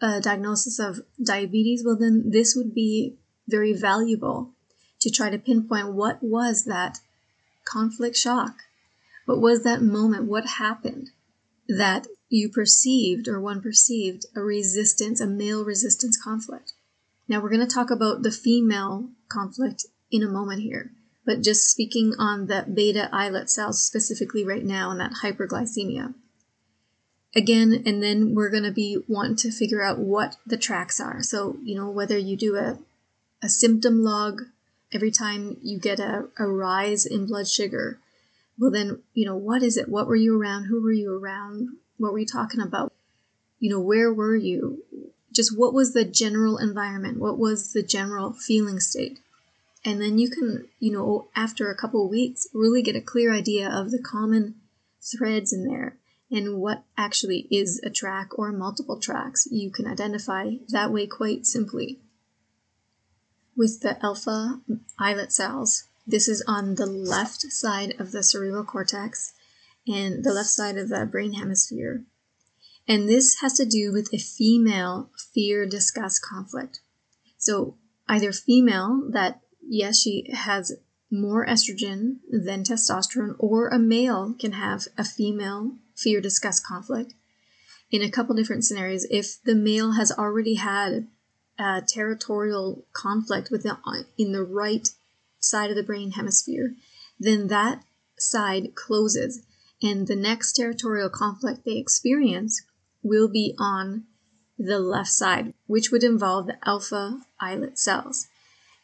a 0.00 0.20
diagnosis 0.20 0.78
of 0.78 1.00
diabetes, 1.20 1.82
well, 1.84 1.96
then 1.98 2.30
this 2.30 2.54
would 2.54 2.72
be 2.72 3.16
very 3.48 3.72
valuable 3.72 4.52
to 5.00 5.10
try 5.10 5.28
to 5.28 5.40
pinpoint 5.40 5.94
what 5.94 6.22
was 6.22 6.66
that 6.66 7.00
conflict 7.64 8.14
shock? 8.16 8.58
What 9.26 9.40
was 9.40 9.64
that 9.64 9.82
moment? 9.82 10.28
What 10.28 10.46
happened 10.46 11.10
that 11.66 12.06
you 12.28 12.48
perceived 12.48 13.26
or 13.26 13.40
one 13.40 13.60
perceived 13.60 14.26
a 14.36 14.40
resistance, 14.40 15.20
a 15.20 15.26
male 15.26 15.64
resistance 15.64 16.16
conflict? 16.16 16.74
Now 17.26 17.40
we're 17.40 17.50
going 17.50 17.66
to 17.66 17.74
talk 17.74 17.90
about 17.90 18.22
the 18.22 18.30
female 18.30 19.08
conflict 19.28 19.86
in 20.12 20.22
a 20.22 20.28
moment 20.28 20.62
here, 20.62 20.92
but 21.24 21.42
just 21.42 21.70
speaking 21.70 22.14
on 22.18 22.46
the 22.46 22.64
beta 22.72 23.08
islet 23.12 23.48
cells 23.48 23.84
specifically 23.84 24.44
right 24.44 24.64
now 24.64 24.90
and 24.90 25.00
that 25.00 25.12
hyperglycemia. 25.22 26.14
Again, 27.34 27.82
and 27.86 28.02
then 28.02 28.34
we're 28.34 28.50
going 28.50 28.64
to 28.64 28.72
be 28.72 28.98
wanting 29.08 29.36
to 29.36 29.50
figure 29.50 29.82
out 29.82 29.98
what 29.98 30.36
the 30.46 30.58
tracks 30.58 31.00
are. 31.00 31.22
So, 31.22 31.56
you 31.62 31.74
know, 31.74 31.88
whether 31.88 32.18
you 32.18 32.36
do 32.36 32.56
a, 32.56 32.78
a 33.42 33.48
symptom 33.48 34.02
log 34.02 34.42
every 34.92 35.10
time 35.10 35.56
you 35.62 35.78
get 35.78 35.98
a, 35.98 36.28
a 36.38 36.46
rise 36.46 37.06
in 37.06 37.26
blood 37.26 37.48
sugar, 37.48 37.98
well, 38.58 38.70
then, 38.70 39.02
you 39.14 39.24
know, 39.24 39.36
what 39.36 39.62
is 39.62 39.78
it? 39.78 39.88
What 39.88 40.06
were 40.06 40.16
you 40.16 40.38
around? 40.38 40.64
Who 40.64 40.82
were 40.82 40.92
you 40.92 41.16
around? 41.16 41.70
What 41.96 42.12
were 42.12 42.18
you 42.18 42.26
talking 42.26 42.60
about? 42.60 42.92
You 43.58 43.70
know, 43.70 43.80
where 43.80 44.12
were 44.12 44.36
you? 44.36 44.82
Just 45.32 45.56
what 45.56 45.72
was 45.72 45.94
the 45.94 46.04
general 46.04 46.58
environment? 46.58 47.18
What 47.18 47.38
was 47.38 47.72
the 47.72 47.82
general 47.82 48.34
feeling 48.34 48.78
state? 48.78 49.20
And 49.84 50.00
then 50.00 50.18
you 50.18 50.30
can, 50.30 50.68
you 50.78 50.92
know, 50.92 51.28
after 51.34 51.70
a 51.70 51.76
couple 51.76 52.08
weeks, 52.08 52.46
really 52.54 52.82
get 52.82 52.96
a 52.96 53.00
clear 53.00 53.32
idea 53.32 53.68
of 53.68 53.90
the 53.90 53.98
common 53.98 54.54
threads 55.00 55.52
in 55.52 55.64
there 55.64 55.98
and 56.30 56.58
what 56.58 56.84
actually 56.96 57.46
is 57.50 57.80
a 57.84 57.90
track 57.90 58.38
or 58.38 58.52
multiple 58.52 58.98
tracks. 58.98 59.46
You 59.50 59.70
can 59.70 59.86
identify 59.86 60.52
that 60.68 60.92
way 60.92 61.06
quite 61.06 61.46
simply 61.46 61.98
with 63.56 63.80
the 63.80 64.02
alpha 64.04 64.60
islet 64.98 65.32
cells. 65.32 65.84
This 66.06 66.26
is 66.26 66.42
on 66.48 66.76
the 66.76 66.86
left 66.86 67.42
side 67.42 67.94
of 67.98 68.12
the 68.12 68.22
cerebral 68.22 68.64
cortex 68.64 69.34
and 69.86 70.24
the 70.24 70.32
left 70.32 70.48
side 70.48 70.78
of 70.78 70.88
the 70.88 71.04
brain 71.04 71.34
hemisphere. 71.34 72.04
And 72.88 73.08
this 73.08 73.40
has 73.40 73.52
to 73.54 73.66
do 73.66 73.92
with 73.92 74.12
a 74.12 74.18
female 74.18 75.10
fear 75.34 75.66
disgust 75.66 76.22
conflict. 76.22 76.80
So 77.36 77.76
either 78.08 78.32
female 78.32 79.08
that 79.10 79.41
yes 79.66 80.00
she 80.00 80.30
has 80.32 80.72
more 81.10 81.46
estrogen 81.46 82.16
than 82.30 82.62
testosterone 82.62 83.36
or 83.38 83.68
a 83.68 83.78
male 83.78 84.34
can 84.38 84.52
have 84.52 84.86
a 84.96 85.04
female 85.04 85.72
fear 85.94 86.20
disgust 86.20 86.64
conflict 86.66 87.14
in 87.90 88.00
a 88.00 88.10
couple 88.10 88.34
different 88.34 88.64
scenarios 88.64 89.06
if 89.10 89.42
the 89.44 89.54
male 89.54 89.92
has 89.92 90.10
already 90.10 90.54
had 90.54 91.06
a 91.58 91.82
territorial 91.86 92.84
conflict 92.92 93.50
within 93.50 93.76
in 94.18 94.32
the 94.32 94.42
right 94.42 94.88
side 95.38 95.70
of 95.70 95.76
the 95.76 95.82
brain 95.82 96.12
hemisphere, 96.12 96.74
then 97.18 97.48
that 97.48 97.84
side 98.18 98.74
closes, 98.74 99.42
and 99.82 100.06
the 100.06 100.16
next 100.16 100.52
territorial 100.52 101.10
conflict 101.10 101.64
they 101.64 101.76
experience 101.76 102.62
will 103.02 103.28
be 103.28 103.54
on 103.58 104.04
the 104.58 104.78
left 104.78 105.10
side, 105.10 105.52
which 105.66 105.90
would 105.90 106.04
involve 106.04 106.46
the 106.46 106.56
alpha 106.66 107.20
islet 107.40 107.78
cells. 107.78 108.28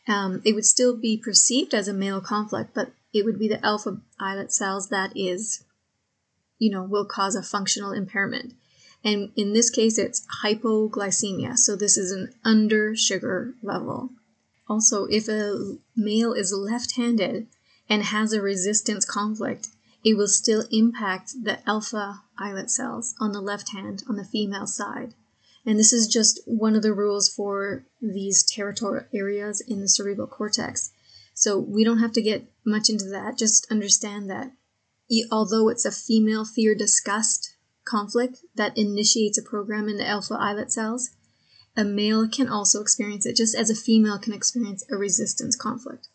Um, 0.08 0.40
it 0.44 0.54
would 0.54 0.64
still 0.64 0.96
be 0.96 1.18
perceived 1.18 1.74
as 1.74 1.86
a 1.86 1.92
male 1.92 2.20
conflict, 2.20 2.70
but 2.74 2.92
it 3.12 3.24
would 3.24 3.38
be 3.38 3.48
the 3.48 3.64
alpha 3.64 3.98
islet 4.18 4.52
cells 4.52 4.88
that 4.88 5.12
is, 5.14 5.64
you 6.58 6.70
know, 6.70 6.82
will 6.82 7.04
cause 7.04 7.34
a 7.34 7.42
functional 7.42 7.92
impairment. 7.92 8.54
And 9.04 9.30
in 9.36 9.52
this 9.52 9.70
case, 9.70 9.98
it's 9.98 10.26
hypoglycemia. 10.42 11.56
So 11.56 11.76
this 11.76 11.96
is 11.96 12.10
an 12.10 12.34
under 12.44 12.96
sugar 12.96 13.54
level. 13.62 14.10
Also, 14.68 15.04
if 15.04 15.28
a 15.28 15.76
male 15.96 16.32
is 16.32 16.52
left 16.52 16.96
handed 16.96 17.46
and 17.88 18.02
has 18.02 18.32
a 18.32 18.42
resistance 18.42 19.04
conflict, 19.04 19.68
it 20.04 20.14
will 20.14 20.28
still 20.28 20.64
impact 20.70 21.44
the 21.44 21.58
alpha 21.68 22.22
islet 22.38 22.70
cells 22.70 23.14
on 23.20 23.32
the 23.32 23.40
left 23.40 23.72
hand 23.72 24.04
on 24.08 24.16
the 24.16 24.24
female 24.24 24.66
side. 24.66 25.14
And 25.68 25.78
this 25.78 25.92
is 25.92 26.08
just 26.08 26.40
one 26.46 26.74
of 26.74 26.82
the 26.82 26.94
rules 26.94 27.28
for 27.28 27.84
these 28.00 28.42
territorial 28.42 29.04
areas 29.12 29.60
in 29.60 29.82
the 29.82 29.88
cerebral 29.88 30.26
cortex. 30.26 30.92
So 31.34 31.58
we 31.58 31.84
don't 31.84 31.98
have 31.98 32.12
to 32.12 32.22
get 32.22 32.50
much 32.64 32.88
into 32.88 33.04
that. 33.10 33.36
Just 33.36 33.70
understand 33.70 34.30
that 34.30 34.52
although 35.30 35.68
it's 35.68 35.84
a 35.84 35.92
female 35.92 36.46
fear 36.46 36.74
disgust 36.74 37.54
conflict 37.84 38.38
that 38.54 38.78
initiates 38.78 39.36
a 39.36 39.42
program 39.42 39.90
in 39.90 39.98
the 39.98 40.08
alpha 40.08 40.38
islet 40.40 40.72
cells, 40.72 41.10
a 41.76 41.84
male 41.84 42.26
can 42.26 42.48
also 42.48 42.80
experience 42.80 43.26
it 43.26 43.36
just 43.36 43.54
as 43.54 43.68
a 43.68 43.74
female 43.74 44.18
can 44.18 44.32
experience 44.32 44.82
a 44.90 44.96
resistance 44.96 45.54
conflict. 45.54 46.08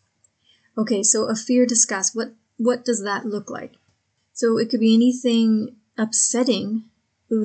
Okay, 0.76 1.04
so 1.04 1.30
a 1.30 1.36
fear 1.36 1.68
disgust, 1.68 2.16
what 2.16 2.34
what 2.58 2.84
does 2.84 3.04
that 3.04 3.28
look 3.28 3.52
like? 3.52 3.74
So 4.34 4.58
it 4.58 4.72
could 4.72 4.80
be 4.80 4.96
anything 4.96 5.76
upsetting 5.96 6.86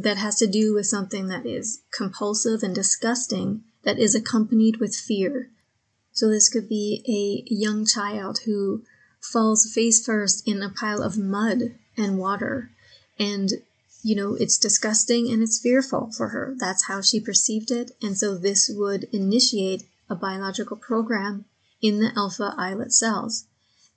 that 0.00 0.18
has 0.18 0.36
to 0.36 0.46
do 0.46 0.74
with 0.74 0.86
something 0.86 1.28
that 1.28 1.46
is 1.46 1.80
compulsive 1.90 2.62
and 2.62 2.74
disgusting 2.74 3.62
that 3.84 3.98
is 3.98 4.14
accompanied 4.14 4.78
with 4.78 4.94
fear. 4.94 5.50
So 6.12 6.28
this 6.28 6.48
could 6.48 6.68
be 6.68 7.02
a 7.08 7.52
young 7.52 7.86
child 7.86 8.40
who 8.44 8.82
falls 9.20 9.72
face 9.72 10.04
first 10.04 10.46
in 10.46 10.62
a 10.62 10.70
pile 10.70 11.02
of 11.02 11.16
mud 11.16 11.74
and 11.96 12.18
water 12.18 12.70
and 13.18 13.50
you 14.02 14.14
know, 14.14 14.34
it's 14.34 14.58
disgusting 14.58 15.30
and 15.30 15.42
it's 15.42 15.58
fearful 15.60 16.10
for 16.16 16.28
her. 16.28 16.54
That's 16.56 16.86
how 16.86 17.02
she 17.02 17.20
perceived 17.20 17.70
it. 17.70 17.90
And 18.00 18.16
so 18.16 18.36
this 18.36 18.70
would 18.72 19.04
initiate 19.12 19.84
a 20.08 20.14
biological 20.14 20.76
program 20.76 21.44
in 21.82 21.98
the 21.98 22.12
alpha 22.16 22.54
islet 22.56 22.92
cells. 22.92 23.44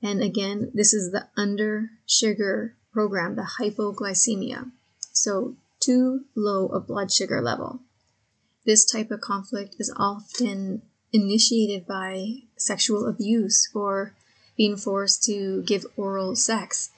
And 0.02 0.22
again, 0.22 0.72
this 0.74 0.94
is 0.94 1.12
the 1.12 1.28
under 1.38 1.92
sugar 2.08 2.76
program, 2.92 3.36
the 3.36 3.48
hypoglycemia. 3.60 4.72
So 5.14 5.56
too 5.82 6.26
low 6.36 6.68
a 6.68 6.80
blood 6.80 7.12
sugar 7.12 7.42
level. 7.42 7.82
This 8.66 8.86
type 8.86 9.12
of 9.12 9.22
conflict 9.22 9.76
is 9.80 9.94
often 9.98 10.84
initiated 11.12 11.86
by 11.86 12.44
sexual 12.56 13.08
abuse 13.08 13.70
or 13.74 14.14
being 14.56 14.78
forced 14.78 15.24
to 15.24 15.64
give 15.64 15.86
oral 15.98 16.36
sex. 16.36 16.92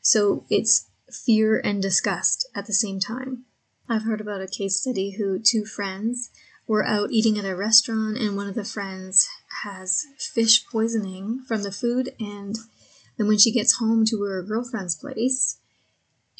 So 0.00 0.44
it's 0.50 0.86
fear 1.10 1.60
and 1.62 1.82
disgust 1.82 2.48
at 2.54 2.66
the 2.66 2.72
same 2.72 2.98
time. 2.98 3.44
I've 3.88 4.04
heard 4.04 4.20
about 4.20 4.40
a 4.40 4.46
case 4.46 4.80
study 4.80 5.10
who 5.12 5.38
two 5.38 5.64
friends 5.66 6.30
were 6.66 6.86
out 6.86 7.10
eating 7.12 7.38
at 7.38 7.44
a 7.44 7.54
restaurant 7.54 8.16
and 8.16 8.36
one 8.36 8.48
of 8.48 8.54
the 8.54 8.64
friends 8.64 9.28
has 9.62 10.06
fish 10.18 10.64
poisoning 10.66 11.42
from 11.46 11.62
the 11.62 11.72
food 11.72 12.14
and 12.18 12.56
then 13.18 13.28
when 13.28 13.38
she 13.38 13.52
gets 13.52 13.76
home 13.76 14.04
to 14.06 14.22
her 14.22 14.42
girlfriend's 14.42 14.96
place 14.96 15.58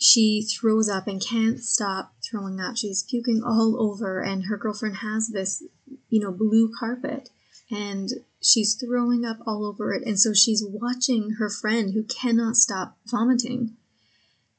she 0.02 0.42
throws 0.42 0.88
up 0.88 1.06
and 1.06 1.24
can't 1.24 1.60
stop 1.60 2.12
throwing 2.28 2.60
up. 2.60 2.76
She's 2.76 3.04
puking 3.04 3.42
all 3.44 3.80
over 3.80 4.20
and 4.20 4.46
her 4.46 4.56
girlfriend 4.56 4.96
has 4.96 5.28
this 5.28 5.62
you 6.08 6.20
know 6.20 6.32
blue 6.32 6.72
carpet 6.76 7.30
and 7.70 8.10
she's 8.40 8.74
throwing 8.74 9.24
up 9.24 9.38
all 9.46 9.64
over 9.64 9.92
it 9.94 10.02
and 10.04 10.18
so 10.18 10.34
she's 10.34 10.64
watching 10.66 11.36
her 11.38 11.48
friend 11.48 11.94
who 11.94 12.02
cannot 12.02 12.56
stop 12.56 12.98
vomiting. 13.06 13.76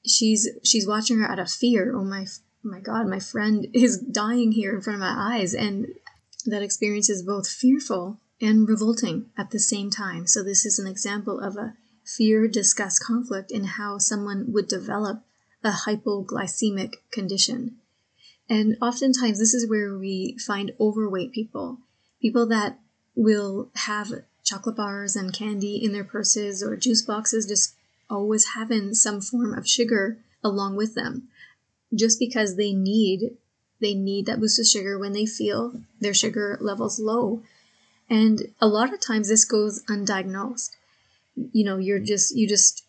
She's 0.05 0.47
she's 0.63 0.87
watching 0.87 1.19
her 1.19 1.29
out 1.29 1.39
of 1.39 1.51
fear. 1.51 1.93
Oh 1.93 2.05
my 2.05 2.25
my 2.63 2.79
god 2.79 3.07
my 3.07 3.19
friend 3.19 3.67
is 3.73 3.97
dying 3.97 4.53
here 4.53 4.73
in 4.73 4.81
front 4.81 4.95
of 4.95 5.01
my 5.01 5.35
eyes 5.35 5.53
and 5.53 5.87
that 6.45 6.63
experience 6.63 7.09
is 7.09 7.21
both 7.21 7.49
fearful 7.49 8.21
and 8.39 8.67
revolting 8.67 9.25
at 9.37 9.51
the 9.51 9.59
same 9.59 9.89
time. 9.89 10.27
So, 10.27 10.43
this 10.43 10.65
is 10.65 10.79
an 10.79 10.87
example 10.87 11.39
of 11.39 11.55
a 11.55 11.73
fear 12.05 12.47
disgust 12.47 13.03
conflict 13.03 13.51
in 13.51 13.63
how 13.63 13.97
someone 13.97 14.51
would 14.51 14.67
develop 14.67 15.23
a 15.63 15.71
hypoglycemic 15.71 16.95
condition. 17.11 17.75
And 18.49 18.77
oftentimes, 18.81 19.39
this 19.39 19.53
is 19.53 19.69
where 19.69 19.97
we 19.97 20.37
find 20.37 20.73
overweight 20.79 21.31
people, 21.31 21.79
people 22.21 22.45
that 22.47 22.79
will 23.15 23.69
have 23.75 24.11
chocolate 24.43 24.75
bars 24.75 25.15
and 25.15 25.33
candy 25.33 25.83
in 25.83 25.93
their 25.93 26.03
purses 26.03 26.61
or 26.61 26.75
juice 26.75 27.01
boxes, 27.01 27.45
just 27.45 27.75
always 28.09 28.53
having 28.55 28.93
some 28.93 29.21
form 29.21 29.53
of 29.57 29.67
sugar 29.67 30.17
along 30.43 30.75
with 30.75 30.93
them, 30.93 31.29
just 31.93 32.19
because 32.19 32.57
they 32.57 32.73
need 32.73 33.37
they 33.79 33.93
need 33.93 34.25
that 34.25 34.39
boost 34.39 34.59
of 34.59 34.65
sugar 34.65 34.97
when 34.97 35.11
they 35.11 35.25
feel 35.25 35.73
their 35.99 36.13
sugar 36.13 36.57
levels 36.61 36.99
low 36.99 37.43
and 38.09 38.53
a 38.61 38.67
lot 38.67 38.93
of 38.93 38.99
times 38.99 39.29
this 39.29 39.45
goes 39.45 39.83
undiagnosed. 39.85 40.75
You 41.35 41.65
know, 41.65 41.77
you're 41.77 41.99
just, 41.99 42.35
you 42.35 42.47
just 42.47 42.85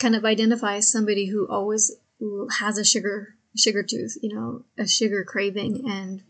kind 0.00 0.14
of 0.14 0.24
identify 0.24 0.80
somebody 0.80 1.26
who 1.26 1.48
always 1.48 1.90
has 2.58 2.78
a 2.78 2.84
sugar, 2.84 3.34
sugar 3.56 3.82
tooth, 3.82 4.16
you 4.22 4.34
know, 4.34 4.64
a 4.78 4.86
sugar 4.86 5.24
craving 5.24 5.88
and 5.88 6.22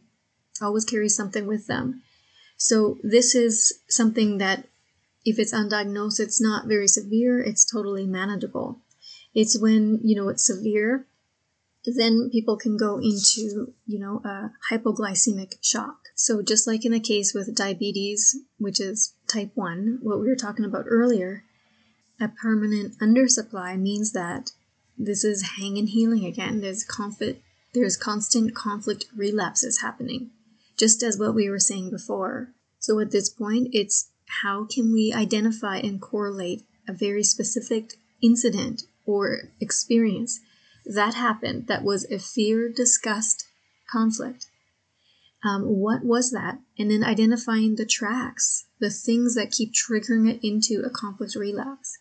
always 0.63 0.85
carries 0.85 1.17
something 1.17 1.47
with 1.47 1.67
them. 1.67 2.03
So 2.57 2.99
this 3.03 3.35
is 3.35 3.73
something 3.89 4.39
that 4.39 4.67
if 5.25 5.39
it's 5.39 5.55
undiagnosed, 5.55 6.21
it's 6.21 6.41
not 6.41 6.67
very 6.67 6.89
severe, 6.89 7.41
it's 7.41 7.65
totally 7.65 8.07
manageable. 8.07 8.81
It's 9.35 9.59
when, 9.59 10.01
you 10.03 10.17
know, 10.17 10.29
it's 10.29 10.47
severe, 10.47 11.07
then 11.85 12.29
people 12.31 12.57
can 12.57 12.77
go 12.77 12.99
into, 12.99 13.73
you 13.87 13.99
know, 13.99 14.21
a 14.25 14.51
hypoglycemic 14.71 15.55
shock. 15.63 15.97
So, 16.15 16.43
just 16.43 16.67
like 16.67 16.85
in 16.85 16.93
the 16.93 17.01
case 17.01 17.33
with 17.33 17.55
diabetes, 17.55 18.37
which 18.59 18.81
is 18.81 19.15
type 19.27 19.53
1, 19.55 20.01
what 20.03 20.21
we 20.21 20.29
were 20.29 20.37
talking 20.37 20.65
about 20.65 20.85
earlier, 20.89 21.45
a 22.21 22.29
permanent 22.29 22.99
undersupply 22.99 23.79
means 23.79 24.13
that 24.13 24.51
this 25.05 25.25
is 25.25 25.57
hanging 25.57 25.89
healing 25.89 26.25
again. 26.25 26.61
There's 26.61 26.85
conflict, 26.85 27.43
there's 27.75 27.97
constant 27.97 28.55
conflict 28.55 29.07
relapses 29.17 29.81
happening, 29.81 30.31
just 30.79 31.03
as 31.03 31.19
what 31.19 31.35
we 31.35 31.49
were 31.49 31.59
saying 31.59 31.91
before. 31.91 32.53
So, 32.79 32.99
at 33.01 33.11
this 33.11 33.29
point, 33.29 33.69
it's 33.73 34.11
how 34.43 34.65
can 34.65 34.93
we 34.93 35.13
identify 35.13 35.79
and 35.79 36.01
correlate 36.01 36.63
a 36.89 36.93
very 36.93 37.25
specific 37.25 37.95
incident 38.23 38.83
or 39.07 39.51
experience 39.61 40.41
that 40.87 41.15
happened 41.15 41.67
that 41.67 41.85
was 41.85 42.05
a 42.11 42.19
fear, 42.19 42.69
disgust, 42.69 43.45
conflict 43.91 44.47
um, 45.43 45.63
what 45.63 46.05
was 46.05 46.31
that? 46.33 46.59
And 46.79 46.91
then 46.91 47.03
identifying 47.03 47.77
the 47.77 47.87
tracks, 47.87 48.67
the 48.79 48.91
things 48.91 49.35
that 49.35 49.51
keep 49.51 49.73
triggering 49.73 50.29
it 50.29 50.47
into 50.47 50.83
a 50.85 50.91
conflict 50.91 51.35
relapse. 51.35 51.99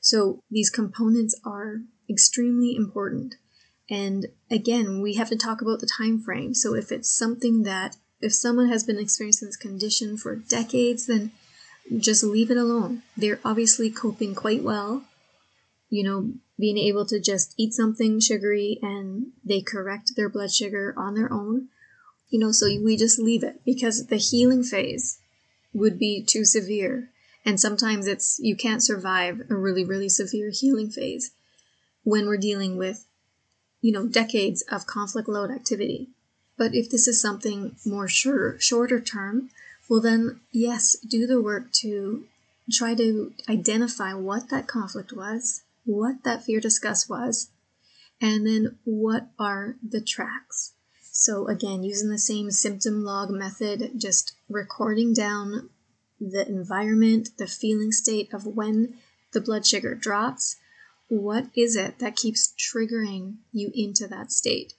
So 0.00 0.40
these 0.50 0.70
components 0.70 1.38
are 1.44 1.82
extremely 2.08 2.74
important. 2.74 3.36
And 3.88 4.26
again, 4.50 5.00
we 5.00 5.14
have 5.14 5.28
to 5.28 5.36
talk 5.36 5.62
about 5.62 5.80
the 5.80 5.90
time 5.98 6.20
frame. 6.20 6.54
So 6.54 6.74
if 6.74 6.90
it's 6.90 7.10
something 7.10 7.62
that 7.62 7.96
if 8.20 8.32
someone 8.32 8.68
has 8.68 8.84
been 8.84 8.98
experiencing 8.98 9.48
this 9.48 9.56
condition 9.56 10.16
for 10.16 10.36
decades, 10.36 11.06
then 11.06 11.32
just 11.98 12.24
leave 12.24 12.50
it 12.50 12.56
alone. 12.56 13.02
They're 13.16 13.40
obviously 13.44 13.90
coping 13.90 14.34
quite 14.34 14.62
well. 14.62 15.04
You 15.88 16.02
know, 16.02 16.32
being 16.58 16.78
able 16.78 17.06
to 17.06 17.20
just 17.20 17.54
eat 17.56 17.74
something 17.74 18.18
sugary 18.18 18.78
and 18.82 19.28
they 19.44 19.60
correct 19.60 20.12
their 20.16 20.28
blood 20.28 20.50
sugar 20.50 20.94
on 20.96 21.14
their 21.14 21.32
own 21.32 21.68
you 22.28 22.40
know, 22.40 22.52
so 22.52 22.66
we 22.66 22.96
just 22.96 23.18
leave 23.18 23.42
it 23.42 23.60
because 23.64 24.06
the 24.06 24.16
healing 24.16 24.62
phase 24.62 25.18
would 25.72 25.98
be 25.98 26.24
too 26.24 26.44
severe. 26.44 27.10
And 27.44 27.60
sometimes 27.60 28.06
it's, 28.06 28.38
you 28.40 28.56
can't 28.56 28.82
survive 28.82 29.42
a 29.48 29.54
really, 29.54 29.84
really 29.84 30.08
severe 30.08 30.50
healing 30.50 30.90
phase 30.90 31.30
when 32.06 32.26
we're 32.26 32.36
dealing 32.36 32.76
with, 32.76 33.04
you 33.80 33.90
know, 33.90 34.06
decades 34.06 34.62
of 34.70 34.86
conflict 34.86 35.28
load 35.28 35.50
activity. 35.50 36.08
But 36.56 36.72
if 36.72 36.88
this 36.88 37.08
is 37.08 37.20
something 37.20 37.74
more 37.84 38.06
shorter, 38.06 38.56
shorter 38.60 39.00
term, 39.00 39.50
well, 39.88 40.00
then 40.00 40.40
yes, 40.52 40.94
do 40.96 41.26
the 41.26 41.42
work 41.42 41.72
to 41.80 42.24
try 42.70 42.94
to 42.94 43.32
identify 43.48 44.14
what 44.14 44.50
that 44.50 44.68
conflict 44.68 45.12
was, 45.12 45.62
what 45.84 46.22
that 46.22 46.44
fear 46.44 46.60
disgust 46.60 47.10
was, 47.10 47.50
and 48.20 48.46
then 48.46 48.78
what 48.84 49.26
are 49.36 49.74
the 49.82 50.00
tracks. 50.00 50.74
So 51.10 51.48
again, 51.48 51.82
using 51.82 52.10
the 52.10 52.18
same 52.18 52.52
symptom 52.52 53.02
log 53.02 53.30
method, 53.30 53.92
just 53.96 54.36
recording 54.48 55.12
down 55.12 55.70
the 56.20 56.46
environment, 56.46 57.30
the 57.36 57.48
feeling 57.48 57.90
state 57.90 58.32
of 58.32 58.46
when 58.46 58.94
the 59.32 59.40
blood 59.40 59.66
sugar 59.66 59.96
drops. 59.96 60.56
What 61.08 61.46
is 61.54 61.76
it 61.76 61.98
that 62.00 62.16
keeps 62.16 62.52
triggering 62.58 63.36
you 63.52 63.70
into 63.74 64.08
that 64.08 64.32
state? 64.32 64.74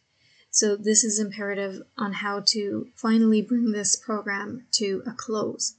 So 0.49 0.75
this 0.75 1.03
is 1.03 1.19
imperative 1.19 1.83
on 1.97 2.13
how 2.13 2.41
to 2.47 2.87
finally 2.95 3.41
bring 3.41 3.71
this 3.71 3.95
program 3.95 4.65
to 4.73 5.03
a 5.05 5.11
close. 5.11 5.75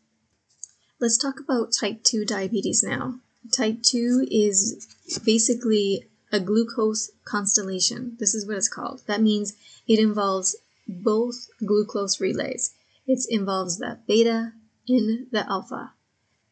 Let's 1.01 1.19
talk 1.19 1.41
about 1.41 1.73
type 1.79 2.03
2 2.03 2.25
diabetes 2.25 2.83
now. 2.83 3.21
Type 3.53 3.83
2 3.83 4.29
is 4.31 4.87
basically 5.25 6.07
a 6.33 6.41
glucose 6.41 7.11
constellation. 7.25 8.17
This 8.19 8.35
is 8.35 8.47
what 8.47 8.57
it's 8.57 8.69
called. 8.69 9.03
That 9.07 9.23
means 9.23 9.55
it 9.87 9.99
involves 9.99 10.57
both 10.87 11.49
glucose 11.65 12.21
relays. 12.21 12.73
It 13.07 13.21
involves 13.29 13.79
the 13.79 13.99
beta 14.07 14.53
and 14.89 15.27
the 15.31 15.47
alpha. 15.49 15.93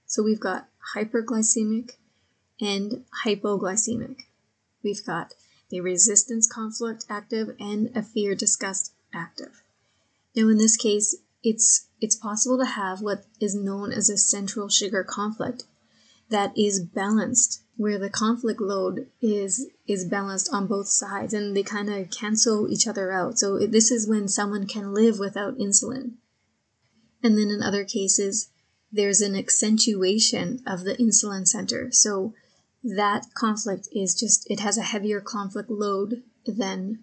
So 0.07 0.23
we've 0.23 0.41
got 0.41 0.69
hyperglycemic 0.95 1.93
and 2.61 3.05
hypoglycemic. 3.25 4.23
We've 4.83 5.05
got 5.05 5.35
a 5.73 5.81
resistance 5.81 6.47
conflict 6.47 7.05
active 7.09 7.57
and 7.59 7.91
a 7.95 8.03
fear 8.03 8.35
disgust 8.35 8.93
active. 9.13 9.63
Now 10.35 10.49
in 10.49 10.59
this 10.59 10.77
case, 10.77 11.17
it's 11.43 11.87
it's 12.01 12.17
possible 12.17 12.59
to 12.59 12.67
have 12.67 13.01
what 13.01 13.25
is 13.41 13.55
known 13.55 13.93
as 13.93 14.11
a 14.11 14.19
central 14.19 14.69
sugar 14.69 15.05
conflict 15.05 15.65
that 16.29 16.57
is 16.57 16.81
balanced 16.81 17.63
where 17.77 17.99
the 17.99 18.11
conflict 18.11 18.61
load 18.61 19.07
is 19.21 19.67
is 19.87 20.05
balanced 20.05 20.49
on 20.53 20.67
both 20.67 20.89
sides 20.89 21.35
and 21.35 21.57
they 21.57 21.63
kind 21.63 21.91
of 21.91 22.11
cancel 22.11 22.71
each 22.71 22.87
other 22.87 23.13
out. 23.13 23.39
So 23.39 23.59
this 23.67 23.91
is 23.91 24.09
when 24.09 24.29
someone 24.29 24.67
can 24.67 24.95
live 24.95 25.19
without 25.19 25.59
insulin. 25.59 26.13
And 27.23 27.39
then 27.39 27.51
in 27.51 27.63
other 27.63 27.85
cases, 27.85 28.49
there's 28.91 29.21
an 29.21 29.37
accentuation 29.37 30.63
of 30.67 30.85
the 30.85 30.95
insulin 30.95 31.47
center. 31.47 31.91
So 31.93 32.35
that 32.95 33.35
conflict 33.35 33.89
is 33.93 34.15
just 34.15 34.49
it 34.51 34.61
has 34.61 34.79
a 34.79 34.83
heavier 34.83 35.21
conflict 35.21 35.71
load 35.71 36.23
than 36.47 37.01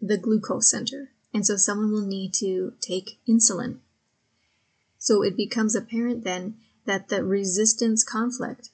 the 0.00 0.18
glucose 0.18 0.70
center. 0.70 1.10
And 1.32 1.46
so 1.46 1.56
someone 1.56 1.90
will 1.90 2.06
need 2.06 2.34
to 2.34 2.74
take 2.80 3.18
insulin. 3.26 3.78
So 4.98 5.22
it 5.22 5.36
becomes 5.36 5.74
apparent 5.74 6.24
then 6.24 6.56
that 6.86 7.08
the 7.08 7.24
resistance 7.24 8.04
conflict 8.04 8.68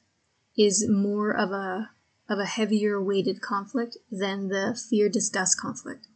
is 0.56 0.88
more 0.88 1.30
of 1.30 1.52
a 1.52 1.90
of 2.28 2.38
a 2.38 2.46
heavier 2.46 3.00
weighted 3.00 3.40
conflict 3.40 3.96
than 4.10 4.48
the 4.48 4.78
fear 4.88 5.08
disgust 5.08 5.58
conflict, 5.58 6.06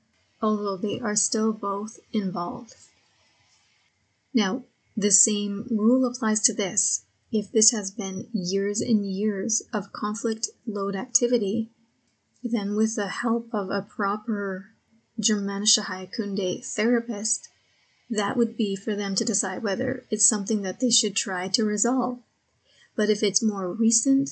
although 0.40 0.76
they 0.76 1.00
are 1.00 1.16
still 1.16 1.52
both 1.52 1.98
involved. 2.12 2.74
Now, 4.32 4.64
the 4.96 5.10
same 5.10 5.66
rule 5.70 6.04
applies 6.04 6.40
to 6.42 6.54
this. 6.54 7.04
If 7.34 7.50
this 7.50 7.72
has 7.72 7.90
been 7.90 8.28
years 8.32 8.80
and 8.80 9.04
years 9.04 9.60
of 9.72 9.92
conflict 9.92 10.46
load 10.68 10.94
activity, 10.94 11.68
then 12.44 12.76
with 12.76 12.94
the 12.94 13.08
help 13.08 13.48
of 13.52 13.70
a 13.70 13.82
proper 13.82 14.70
Germanische 15.20 15.84
Kunde 16.16 16.64
therapist, 16.64 17.48
that 18.08 18.36
would 18.36 18.56
be 18.56 18.76
for 18.76 18.94
them 18.94 19.16
to 19.16 19.24
decide 19.24 19.64
whether 19.64 20.04
it's 20.12 20.28
something 20.28 20.62
that 20.62 20.78
they 20.78 20.90
should 20.90 21.16
try 21.16 21.48
to 21.48 21.64
resolve. 21.64 22.20
But 22.94 23.10
if 23.10 23.24
it's 23.24 23.42
more 23.42 23.72
recent, 23.72 24.30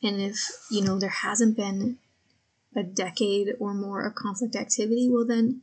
and 0.00 0.20
if, 0.20 0.38
you 0.70 0.84
know, 0.84 0.96
there 0.96 1.08
hasn't 1.08 1.56
been 1.56 1.98
a 2.76 2.84
decade 2.84 3.48
or 3.58 3.74
more 3.74 4.06
of 4.06 4.14
conflict 4.14 4.54
activity, 4.54 5.10
well, 5.10 5.26
then 5.26 5.62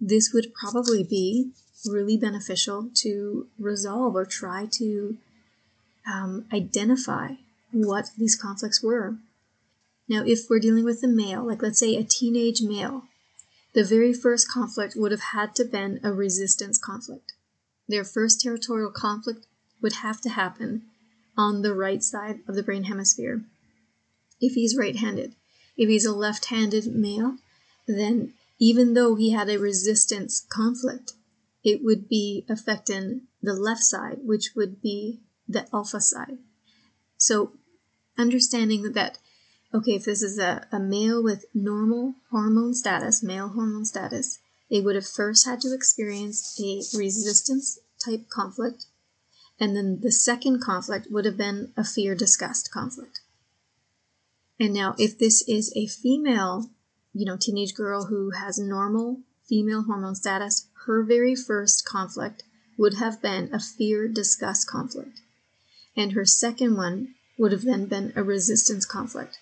this 0.00 0.32
would 0.34 0.54
probably 0.54 1.04
be 1.04 1.52
really 1.86 2.16
beneficial 2.16 2.90
to 2.94 3.46
resolve 3.60 4.16
or 4.16 4.24
try 4.24 4.66
to 4.72 5.16
um, 6.06 6.46
identify 6.52 7.34
what 7.72 8.10
these 8.18 8.36
conflicts 8.36 8.82
were. 8.82 9.16
Now, 10.08 10.24
if 10.24 10.50
we're 10.50 10.58
dealing 10.58 10.84
with 10.84 11.02
a 11.04 11.08
male, 11.08 11.46
like 11.46 11.62
let's 11.62 11.78
say 11.78 11.96
a 11.96 12.04
teenage 12.04 12.62
male, 12.62 13.04
the 13.74 13.84
very 13.84 14.12
first 14.12 14.50
conflict 14.50 14.94
would 14.96 15.12
have 15.12 15.20
had 15.32 15.54
to 15.56 15.64
been 15.64 16.00
a 16.02 16.12
resistance 16.12 16.78
conflict. 16.78 17.32
Their 17.88 18.04
first 18.04 18.40
territorial 18.40 18.90
conflict 18.90 19.46
would 19.80 19.94
have 19.94 20.20
to 20.22 20.30
happen 20.30 20.82
on 21.36 21.62
the 21.62 21.74
right 21.74 22.02
side 22.02 22.40
of 22.48 22.54
the 22.54 22.62
brain 22.62 22.84
hemisphere. 22.84 23.42
If 24.40 24.54
he's 24.54 24.76
right 24.76 24.96
handed, 24.96 25.34
if 25.76 25.88
he's 25.88 26.04
a 26.04 26.14
left 26.14 26.46
handed 26.46 26.86
male, 26.86 27.36
then 27.86 28.34
even 28.58 28.94
though 28.94 29.14
he 29.14 29.30
had 29.30 29.48
a 29.48 29.58
resistance 29.58 30.40
conflict, 30.40 31.12
it 31.64 31.82
would 31.82 32.08
be 32.08 32.44
affecting 32.48 33.22
the 33.42 33.54
left 33.54 33.82
side, 33.82 34.18
which 34.24 34.50
would 34.54 34.82
be 34.82 35.20
the 35.50 35.66
alpha 35.72 36.00
side. 36.00 36.38
So, 37.16 37.52
understanding 38.16 38.92
that, 38.92 39.18
okay, 39.74 39.92
if 39.92 40.04
this 40.04 40.22
is 40.22 40.38
a, 40.38 40.66
a 40.72 40.78
male 40.78 41.22
with 41.22 41.44
normal 41.54 42.14
hormone 42.30 42.74
status, 42.74 43.22
male 43.22 43.48
hormone 43.48 43.84
status, 43.84 44.38
they 44.70 44.80
would 44.80 44.94
have 44.94 45.06
first 45.06 45.46
had 45.46 45.60
to 45.62 45.74
experience 45.74 46.58
a 46.60 46.76
resistance 46.96 47.78
type 48.04 48.28
conflict, 48.30 48.86
and 49.58 49.76
then 49.76 50.00
the 50.00 50.12
second 50.12 50.62
conflict 50.62 51.08
would 51.10 51.24
have 51.24 51.36
been 51.36 51.72
a 51.76 51.84
fear 51.84 52.14
disgust 52.14 52.70
conflict. 52.70 53.20
And 54.58 54.72
now, 54.72 54.94
if 54.98 55.18
this 55.18 55.42
is 55.48 55.72
a 55.74 55.86
female, 55.86 56.70
you 57.12 57.26
know, 57.26 57.36
teenage 57.36 57.74
girl 57.74 58.06
who 58.06 58.30
has 58.30 58.58
normal 58.58 59.20
female 59.48 59.82
hormone 59.82 60.14
status, 60.14 60.68
her 60.86 61.02
very 61.02 61.34
first 61.34 61.84
conflict 61.84 62.44
would 62.78 62.94
have 62.94 63.20
been 63.20 63.52
a 63.52 63.58
fear 63.58 64.08
disgust 64.08 64.66
conflict 64.66 65.20
and 65.96 66.12
her 66.12 66.24
second 66.24 66.76
one 66.76 67.14
would 67.38 67.52
have 67.52 67.64
then 67.64 67.86
been 67.86 68.12
a 68.16 68.22
resistance 68.22 68.84
conflict. 68.84 69.38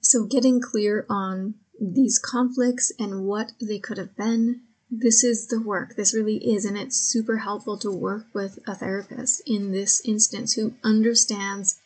So, 0.00 0.24
getting 0.24 0.60
clear 0.60 1.04
on 1.08 1.54
these 1.80 2.18
conflicts 2.18 2.92
and 2.98 3.26
what 3.26 3.52
they 3.60 3.78
could 3.78 3.98
have 3.98 4.16
been, 4.16 4.62
this 4.90 5.22
is 5.22 5.48
the 5.48 5.60
work. 5.60 5.96
This 5.96 6.14
really 6.14 6.36
is, 6.36 6.64
and 6.64 6.78
it's 6.78 6.96
super 6.96 7.38
helpful 7.38 7.78
to 7.78 7.92
work 7.92 8.26
with 8.32 8.58
a 8.66 8.74
therapist 8.74 9.42
in 9.46 9.70
this 9.70 10.00
instance 10.04 10.54
who 10.54 10.74
understands 10.82 11.78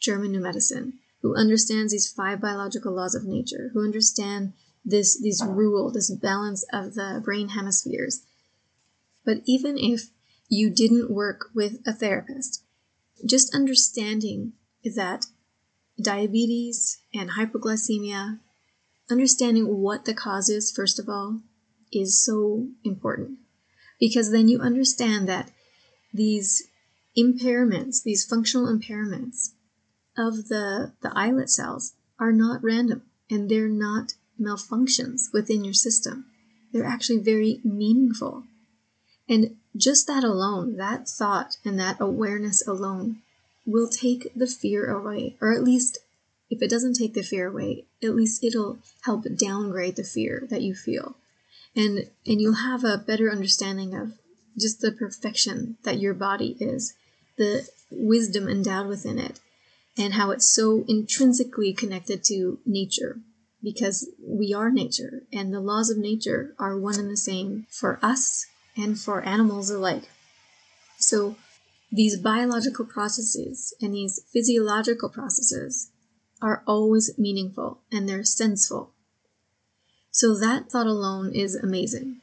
German 0.00 0.32
new 0.32 0.40
medicine, 0.40 0.94
who 1.22 1.36
understands 1.36 1.92
these 1.92 2.10
five 2.10 2.40
biological 2.40 2.92
laws 2.92 3.14
of 3.14 3.24
nature, 3.24 3.70
who 3.72 3.84
understand 3.84 4.52
this 4.84 5.20
this 5.22 5.42
rule, 5.44 5.92
this 5.92 6.10
balance 6.10 6.64
of 6.72 6.94
the 6.94 7.22
brain 7.24 7.50
hemispheres. 7.50 8.22
But 9.24 9.38
even 9.46 9.78
if 9.78 10.10
you 10.48 10.70
didn't 10.70 11.10
work 11.10 11.46
with 11.54 11.78
a 11.86 11.92
therapist, 11.92 12.63
just 13.26 13.54
understanding 13.54 14.52
that 14.84 15.26
diabetes 16.00 16.98
and 17.14 17.30
hypoglycemia, 17.30 18.38
understanding 19.10 19.78
what 19.78 20.04
the 20.04 20.14
cause 20.14 20.48
is, 20.48 20.72
first 20.72 20.98
of 20.98 21.08
all, 21.08 21.40
is 21.92 22.22
so 22.24 22.68
important. 22.84 23.38
Because 24.00 24.30
then 24.30 24.48
you 24.48 24.60
understand 24.60 25.28
that 25.28 25.50
these 26.12 26.64
impairments, 27.16 28.02
these 28.02 28.24
functional 28.24 28.66
impairments 28.66 29.50
of 30.16 30.48
the, 30.48 30.92
the 31.02 31.12
islet 31.16 31.50
cells 31.50 31.94
are 32.18 32.32
not 32.32 32.62
random 32.62 33.02
and 33.30 33.48
they're 33.48 33.68
not 33.68 34.14
malfunctions 34.40 35.32
within 35.32 35.64
your 35.64 35.74
system. 35.74 36.26
They're 36.72 36.84
actually 36.84 37.18
very 37.18 37.60
meaningful. 37.64 38.44
And 39.28 39.56
just 39.76 40.06
that 40.06 40.24
alone, 40.24 40.76
that 40.76 41.08
thought 41.08 41.56
and 41.64 41.78
that 41.78 42.00
awareness 42.00 42.66
alone, 42.66 43.18
will 43.66 43.88
take 43.88 44.32
the 44.34 44.46
fear 44.46 44.90
away, 44.90 45.36
or 45.40 45.52
at 45.52 45.64
least 45.64 45.98
if 46.50 46.62
it 46.62 46.70
doesn't 46.70 46.94
take 46.94 47.14
the 47.14 47.22
fear 47.22 47.48
away, 47.48 47.84
at 48.02 48.14
least 48.14 48.44
it'll 48.44 48.78
help 49.02 49.24
downgrade 49.36 49.96
the 49.96 50.04
fear 50.04 50.46
that 50.50 50.62
you 50.62 50.74
feel. 50.74 51.16
And 51.74 52.10
and 52.26 52.40
you'll 52.40 52.54
have 52.54 52.84
a 52.84 52.98
better 52.98 53.30
understanding 53.30 53.94
of 53.94 54.12
just 54.56 54.80
the 54.80 54.92
perfection 54.92 55.76
that 55.82 55.98
your 55.98 56.14
body 56.14 56.56
is, 56.60 56.94
the 57.36 57.68
wisdom 57.90 58.48
endowed 58.48 58.86
within 58.86 59.18
it, 59.18 59.40
and 59.98 60.14
how 60.14 60.30
it's 60.30 60.48
so 60.48 60.84
intrinsically 60.86 61.72
connected 61.72 62.22
to 62.24 62.58
nature 62.64 63.18
because 63.62 64.08
we 64.22 64.52
are 64.52 64.70
nature 64.70 65.22
and 65.32 65.52
the 65.52 65.60
laws 65.60 65.90
of 65.90 65.96
nature 65.96 66.54
are 66.58 66.78
one 66.78 66.98
and 67.00 67.10
the 67.10 67.16
same 67.16 67.66
for 67.70 67.98
us 68.02 68.46
and 68.76 68.98
for 68.98 69.22
animals 69.22 69.70
alike. 69.70 70.10
So 70.98 71.36
these 71.90 72.16
biological 72.16 72.84
processes 72.84 73.74
and 73.80 73.94
these 73.94 74.20
physiological 74.32 75.08
processes 75.08 75.90
are 76.42 76.62
always 76.66 77.16
meaningful 77.16 77.80
and 77.92 78.08
they're 78.08 78.24
senseful. 78.24 78.90
So 80.10 80.36
that 80.38 80.70
thought 80.70 80.86
alone 80.86 81.32
is 81.34 81.54
amazing. 81.54 82.20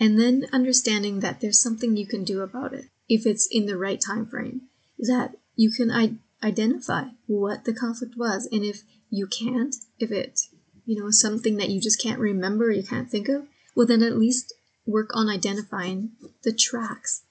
And 0.00 0.18
then 0.18 0.46
understanding 0.52 1.20
that 1.20 1.40
there's 1.40 1.60
something 1.60 1.96
you 1.96 2.06
can 2.06 2.24
do 2.24 2.40
about 2.40 2.72
it 2.72 2.86
if 3.08 3.26
it's 3.26 3.48
in 3.50 3.66
the 3.66 3.76
right 3.76 4.00
time 4.00 4.26
frame, 4.26 4.62
that 4.98 5.36
you 5.56 5.70
can 5.70 5.90
I- 5.90 6.16
identify 6.42 7.04
what 7.26 7.64
the 7.64 7.72
conflict 7.72 8.14
was 8.16 8.46
and 8.52 8.64
if 8.64 8.82
you 9.10 9.26
can't, 9.26 9.74
if 9.98 10.10
it, 10.10 10.40
you 10.86 11.00
know, 11.00 11.10
something 11.10 11.56
that 11.56 11.70
you 11.70 11.80
just 11.80 12.00
can't 12.00 12.20
remember, 12.20 12.70
you 12.70 12.82
can't 12.82 13.10
think 13.10 13.28
of, 13.28 13.46
well 13.74 13.86
then 13.86 14.02
at 14.02 14.18
least 14.18 14.52
work 14.88 15.10
on 15.14 15.28
identifying 15.28 16.10
the 16.42 16.52
tracks, 16.52 17.22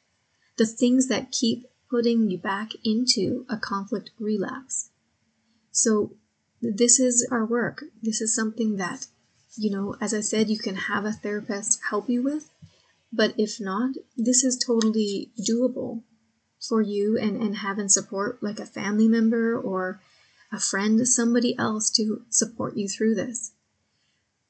the 0.57 0.65
things 0.65 1.07
that 1.07 1.31
keep 1.31 1.65
putting 1.89 2.29
you 2.29 2.37
back 2.37 2.69
into 2.85 3.45
a 3.49 3.57
conflict 3.57 4.11
relapse. 4.19 4.89
So, 5.71 6.11
this 6.61 6.99
is 6.99 7.27
our 7.31 7.45
work. 7.45 7.83
This 8.01 8.21
is 8.21 8.33
something 8.33 8.77
that, 8.77 9.07
you 9.55 9.69
know, 9.69 9.95
as 10.01 10.13
I 10.13 10.21
said, 10.21 10.49
you 10.49 10.57
can 10.57 10.75
have 10.75 11.05
a 11.05 11.11
therapist 11.11 11.79
help 11.89 12.09
you 12.09 12.23
with. 12.23 12.49
But 13.13 13.33
if 13.37 13.59
not, 13.59 13.95
this 14.15 14.43
is 14.43 14.57
totally 14.57 15.31
doable 15.39 16.03
for 16.67 16.81
you 16.81 17.17
and, 17.17 17.41
and 17.41 17.57
having 17.57 17.89
support 17.89 18.41
like 18.41 18.59
a 18.59 18.65
family 18.65 19.07
member 19.07 19.57
or 19.57 20.01
a 20.51 20.59
friend, 20.59 21.07
somebody 21.07 21.57
else 21.57 21.89
to 21.91 22.23
support 22.29 22.75
you 22.75 22.87
through 22.87 23.15
this. 23.15 23.51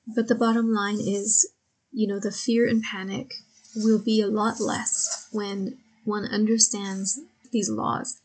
But 0.07 0.27
the 0.27 0.35
bottom 0.35 0.73
line 0.73 0.99
is 1.01 1.45
you 1.91 2.07
know, 2.07 2.19
the 2.19 2.31
fear 2.31 2.67
and 2.67 2.83
panic 2.83 3.33
will 3.75 3.99
be 3.99 4.21
a 4.21 4.27
lot 4.27 4.59
less 4.59 5.27
when 5.31 5.77
one 6.03 6.25
understands 6.25 7.19
these 7.51 7.69
laws 7.69 8.19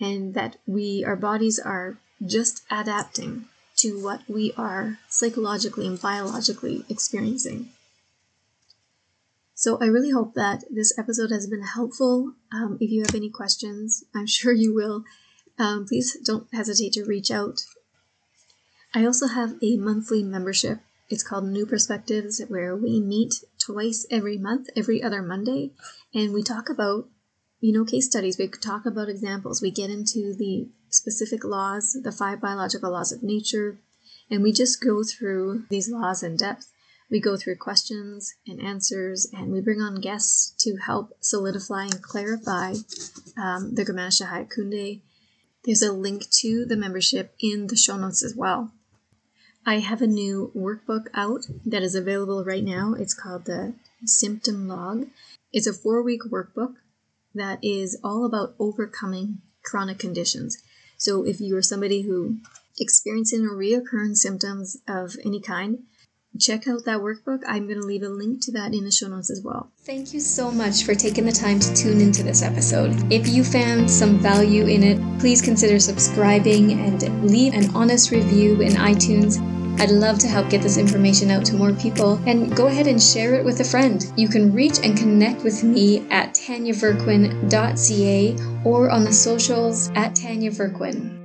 and 0.00 0.34
that 0.34 0.56
we, 0.66 1.04
our 1.04 1.16
bodies 1.16 1.58
are 1.58 1.98
just 2.24 2.62
adapting 2.70 3.46
to 3.76 4.02
what 4.02 4.20
we 4.28 4.52
are 4.56 4.98
psychologically 5.08 5.86
and 5.86 6.00
biologically 6.00 6.84
experiencing. 6.88 7.68
So 9.54 9.78
I 9.80 9.86
really 9.86 10.10
hope 10.10 10.34
that 10.34 10.64
this 10.70 10.98
episode 10.98 11.30
has 11.30 11.46
been 11.46 11.62
helpful. 11.62 12.34
Um, 12.52 12.76
if 12.80 12.90
you 12.90 13.02
have 13.02 13.14
any 13.14 13.30
questions, 13.30 14.04
I'm 14.14 14.26
sure 14.38 14.52
you 14.52 14.74
will. 14.74 15.04
Um, 15.58 15.86
please 15.86 16.16
don't 16.24 16.46
hesitate 16.52 16.92
to 16.94 17.04
reach 17.04 17.30
out. 17.30 17.62
I 18.94 19.04
also 19.04 19.26
have 19.26 19.54
a 19.62 19.76
monthly 19.76 20.22
membership 20.22 20.80
it's 21.08 21.22
called 21.22 21.44
New 21.44 21.66
Perspectives, 21.66 22.42
where 22.48 22.74
we 22.76 23.00
meet 23.00 23.44
twice 23.58 24.06
every 24.10 24.38
month, 24.38 24.68
every 24.76 25.02
other 25.02 25.22
Monday, 25.22 25.70
and 26.14 26.32
we 26.32 26.42
talk 26.42 26.68
about, 26.68 27.08
you 27.60 27.72
know, 27.72 27.84
case 27.84 28.06
studies. 28.06 28.38
We 28.38 28.48
talk 28.48 28.86
about 28.86 29.08
examples. 29.08 29.62
We 29.62 29.70
get 29.70 29.90
into 29.90 30.34
the 30.34 30.68
specific 30.90 31.44
laws, 31.44 31.96
the 32.02 32.12
five 32.12 32.40
biological 32.40 32.90
laws 32.90 33.12
of 33.12 33.22
nature, 33.22 33.78
and 34.30 34.42
we 34.42 34.52
just 34.52 34.82
go 34.82 35.02
through 35.04 35.64
these 35.70 35.90
laws 35.90 36.22
in 36.22 36.36
depth. 36.36 36.72
We 37.08 37.20
go 37.20 37.36
through 37.36 37.58
questions 37.58 38.34
and 38.46 38.60
answers, 38.60 39.28
and 39.32 39.52
we 39.52 39.60
bring 39.60 39.80
on 39.80 40.00
guests 40.00 40.54
to 40.64 40.76
help 40.76 41.12
solidify 41.20 41.84
and 41.84 42.02
clarify 42.02 42.74
um, 43.36 43.74
the 43.74 43.84
Germanische 43.84 44.28
Heilkunde. 44.28 45.02
There's 45.64 45.82
a 45.82 45.92
link 45.92 46.28
to 46.40 46.64
the 46.64 46.76
membership 46.76 47.34
in 47.38 47.68
the 47.68 47.76
show 47.76 47.96
notes 47.96 48.24
as 48.24 48.34
well. 48.34 48.72
I 49.68 49.80
have 49.80 50.00
a 50.00 50.06
new 50.06 50.52
workbook 50.56 51.08
out 51.12 51.46
that 51.64 51.82
is 51.82 51.96
available 51.96 52.44
right 52.44 52.62
now. 52.62 52.94
It's 52.96 53.14
called 53.14 53.46
the 53.46 53.74
Symptom 54.04 54.68
Log. 54.68 55.08
It's 55.52 55.66
a 55.66 55.72
four 55.72 56.04
week 56.04 56.20
workbook 56.30 56.74
that 57.34 57.58
is 57.64 57.98
all 58.04 58.24
about 58.24 58.54
overcoming 58.60 59.38
chronic 59.64 59.98
conditions. 59.98 60.56
So 60.98 61.24
if 61.24 61.40
you 61.40 61.56
are 61.56 61.62
somebody 61.62 62.02
who 62.02 62.36
experiencing 62.78 63.40
reoccurring 63.40 64.14
symptoms 64.14 64.76
of 64.86 65.16
any 65.24 65.40
kind, 65.40 65.82
check 66.38 66.68
out 66.68 66.84
that 66.84 67.00
workbook. 67.00 67.40
I'm 67.44 67.66
going 67.66 67.80
to 67.80 67.86
leave 67.86 68.02
a 68.02 68.08
link 68.08 68.42
to 68.42 68.52
that 68.52 68.72
in 68.72 68.84
the 68.84 68.92
show 68.92 69.08
notes 69.08 69.30
as 69.30 69.42
well. 69.42 69.72
Thank 69.80 70.14
you 70.14 70.20
so 70.20 70.52
much 70.52 70.84
for 70.84 70.94
taking 70.94 71.24
the 71.26 71.32
time 71.32 71.58
to 71.58 71.74
tune 71.74 72.00
into 72.00 72.22
this 72.22 72.42
episode. 72.42 73.12
If 73.12 73.26
you 73.26 73.42
found 73.42 73.90
some 73.90 74.18
value 74.18 74.66
in 74.66 74.84
it, 74.84 75.18
please 75.18 75.42
consider 75.42 75.80
subscribing 75.80 76.72
and 76.72 77.28
leave 77.28 77.52
an 77.54 77.74
honest 77.74 78.12
review 78.12 78.60
in 78.60 78.72
iTunes. 78.72 79.55
I'd 79.78 79.90
love 79.90 80.18
to 80.20 80.26
help 80.26 80.48
get 80.48 80.62
this 80.62 80.78
information 80.78 81.30
out 81.30 81.44
to 81.46 81.54
more 81.54 81.72
people 81.72 82.18
and 82.26 82.56
go 82.56 82.68
ahead 82.68 82.86
and 82.86 83.02
share 83.02 83.34
it 83.34 83.44
with 83.44 83.60
a 83.60 83.64
friend. 83.64 84.04
You 84.16 84.28
can 84.28 84.52
reach 84.52 84.78
and 84.82 84.96
connect 84.96 85.44
with 85.44 85.62
me 85.62 86.08
at 86.10 86.34
tanyaverquin.ca 86.34 88.36
or 88.64 88.90
on 88.90 89.04
the 89.04 89.12
socials 89.12 89.90
at 89.94 90.14
Tanya 90.14 90.50
Verquin. 90.50 91.15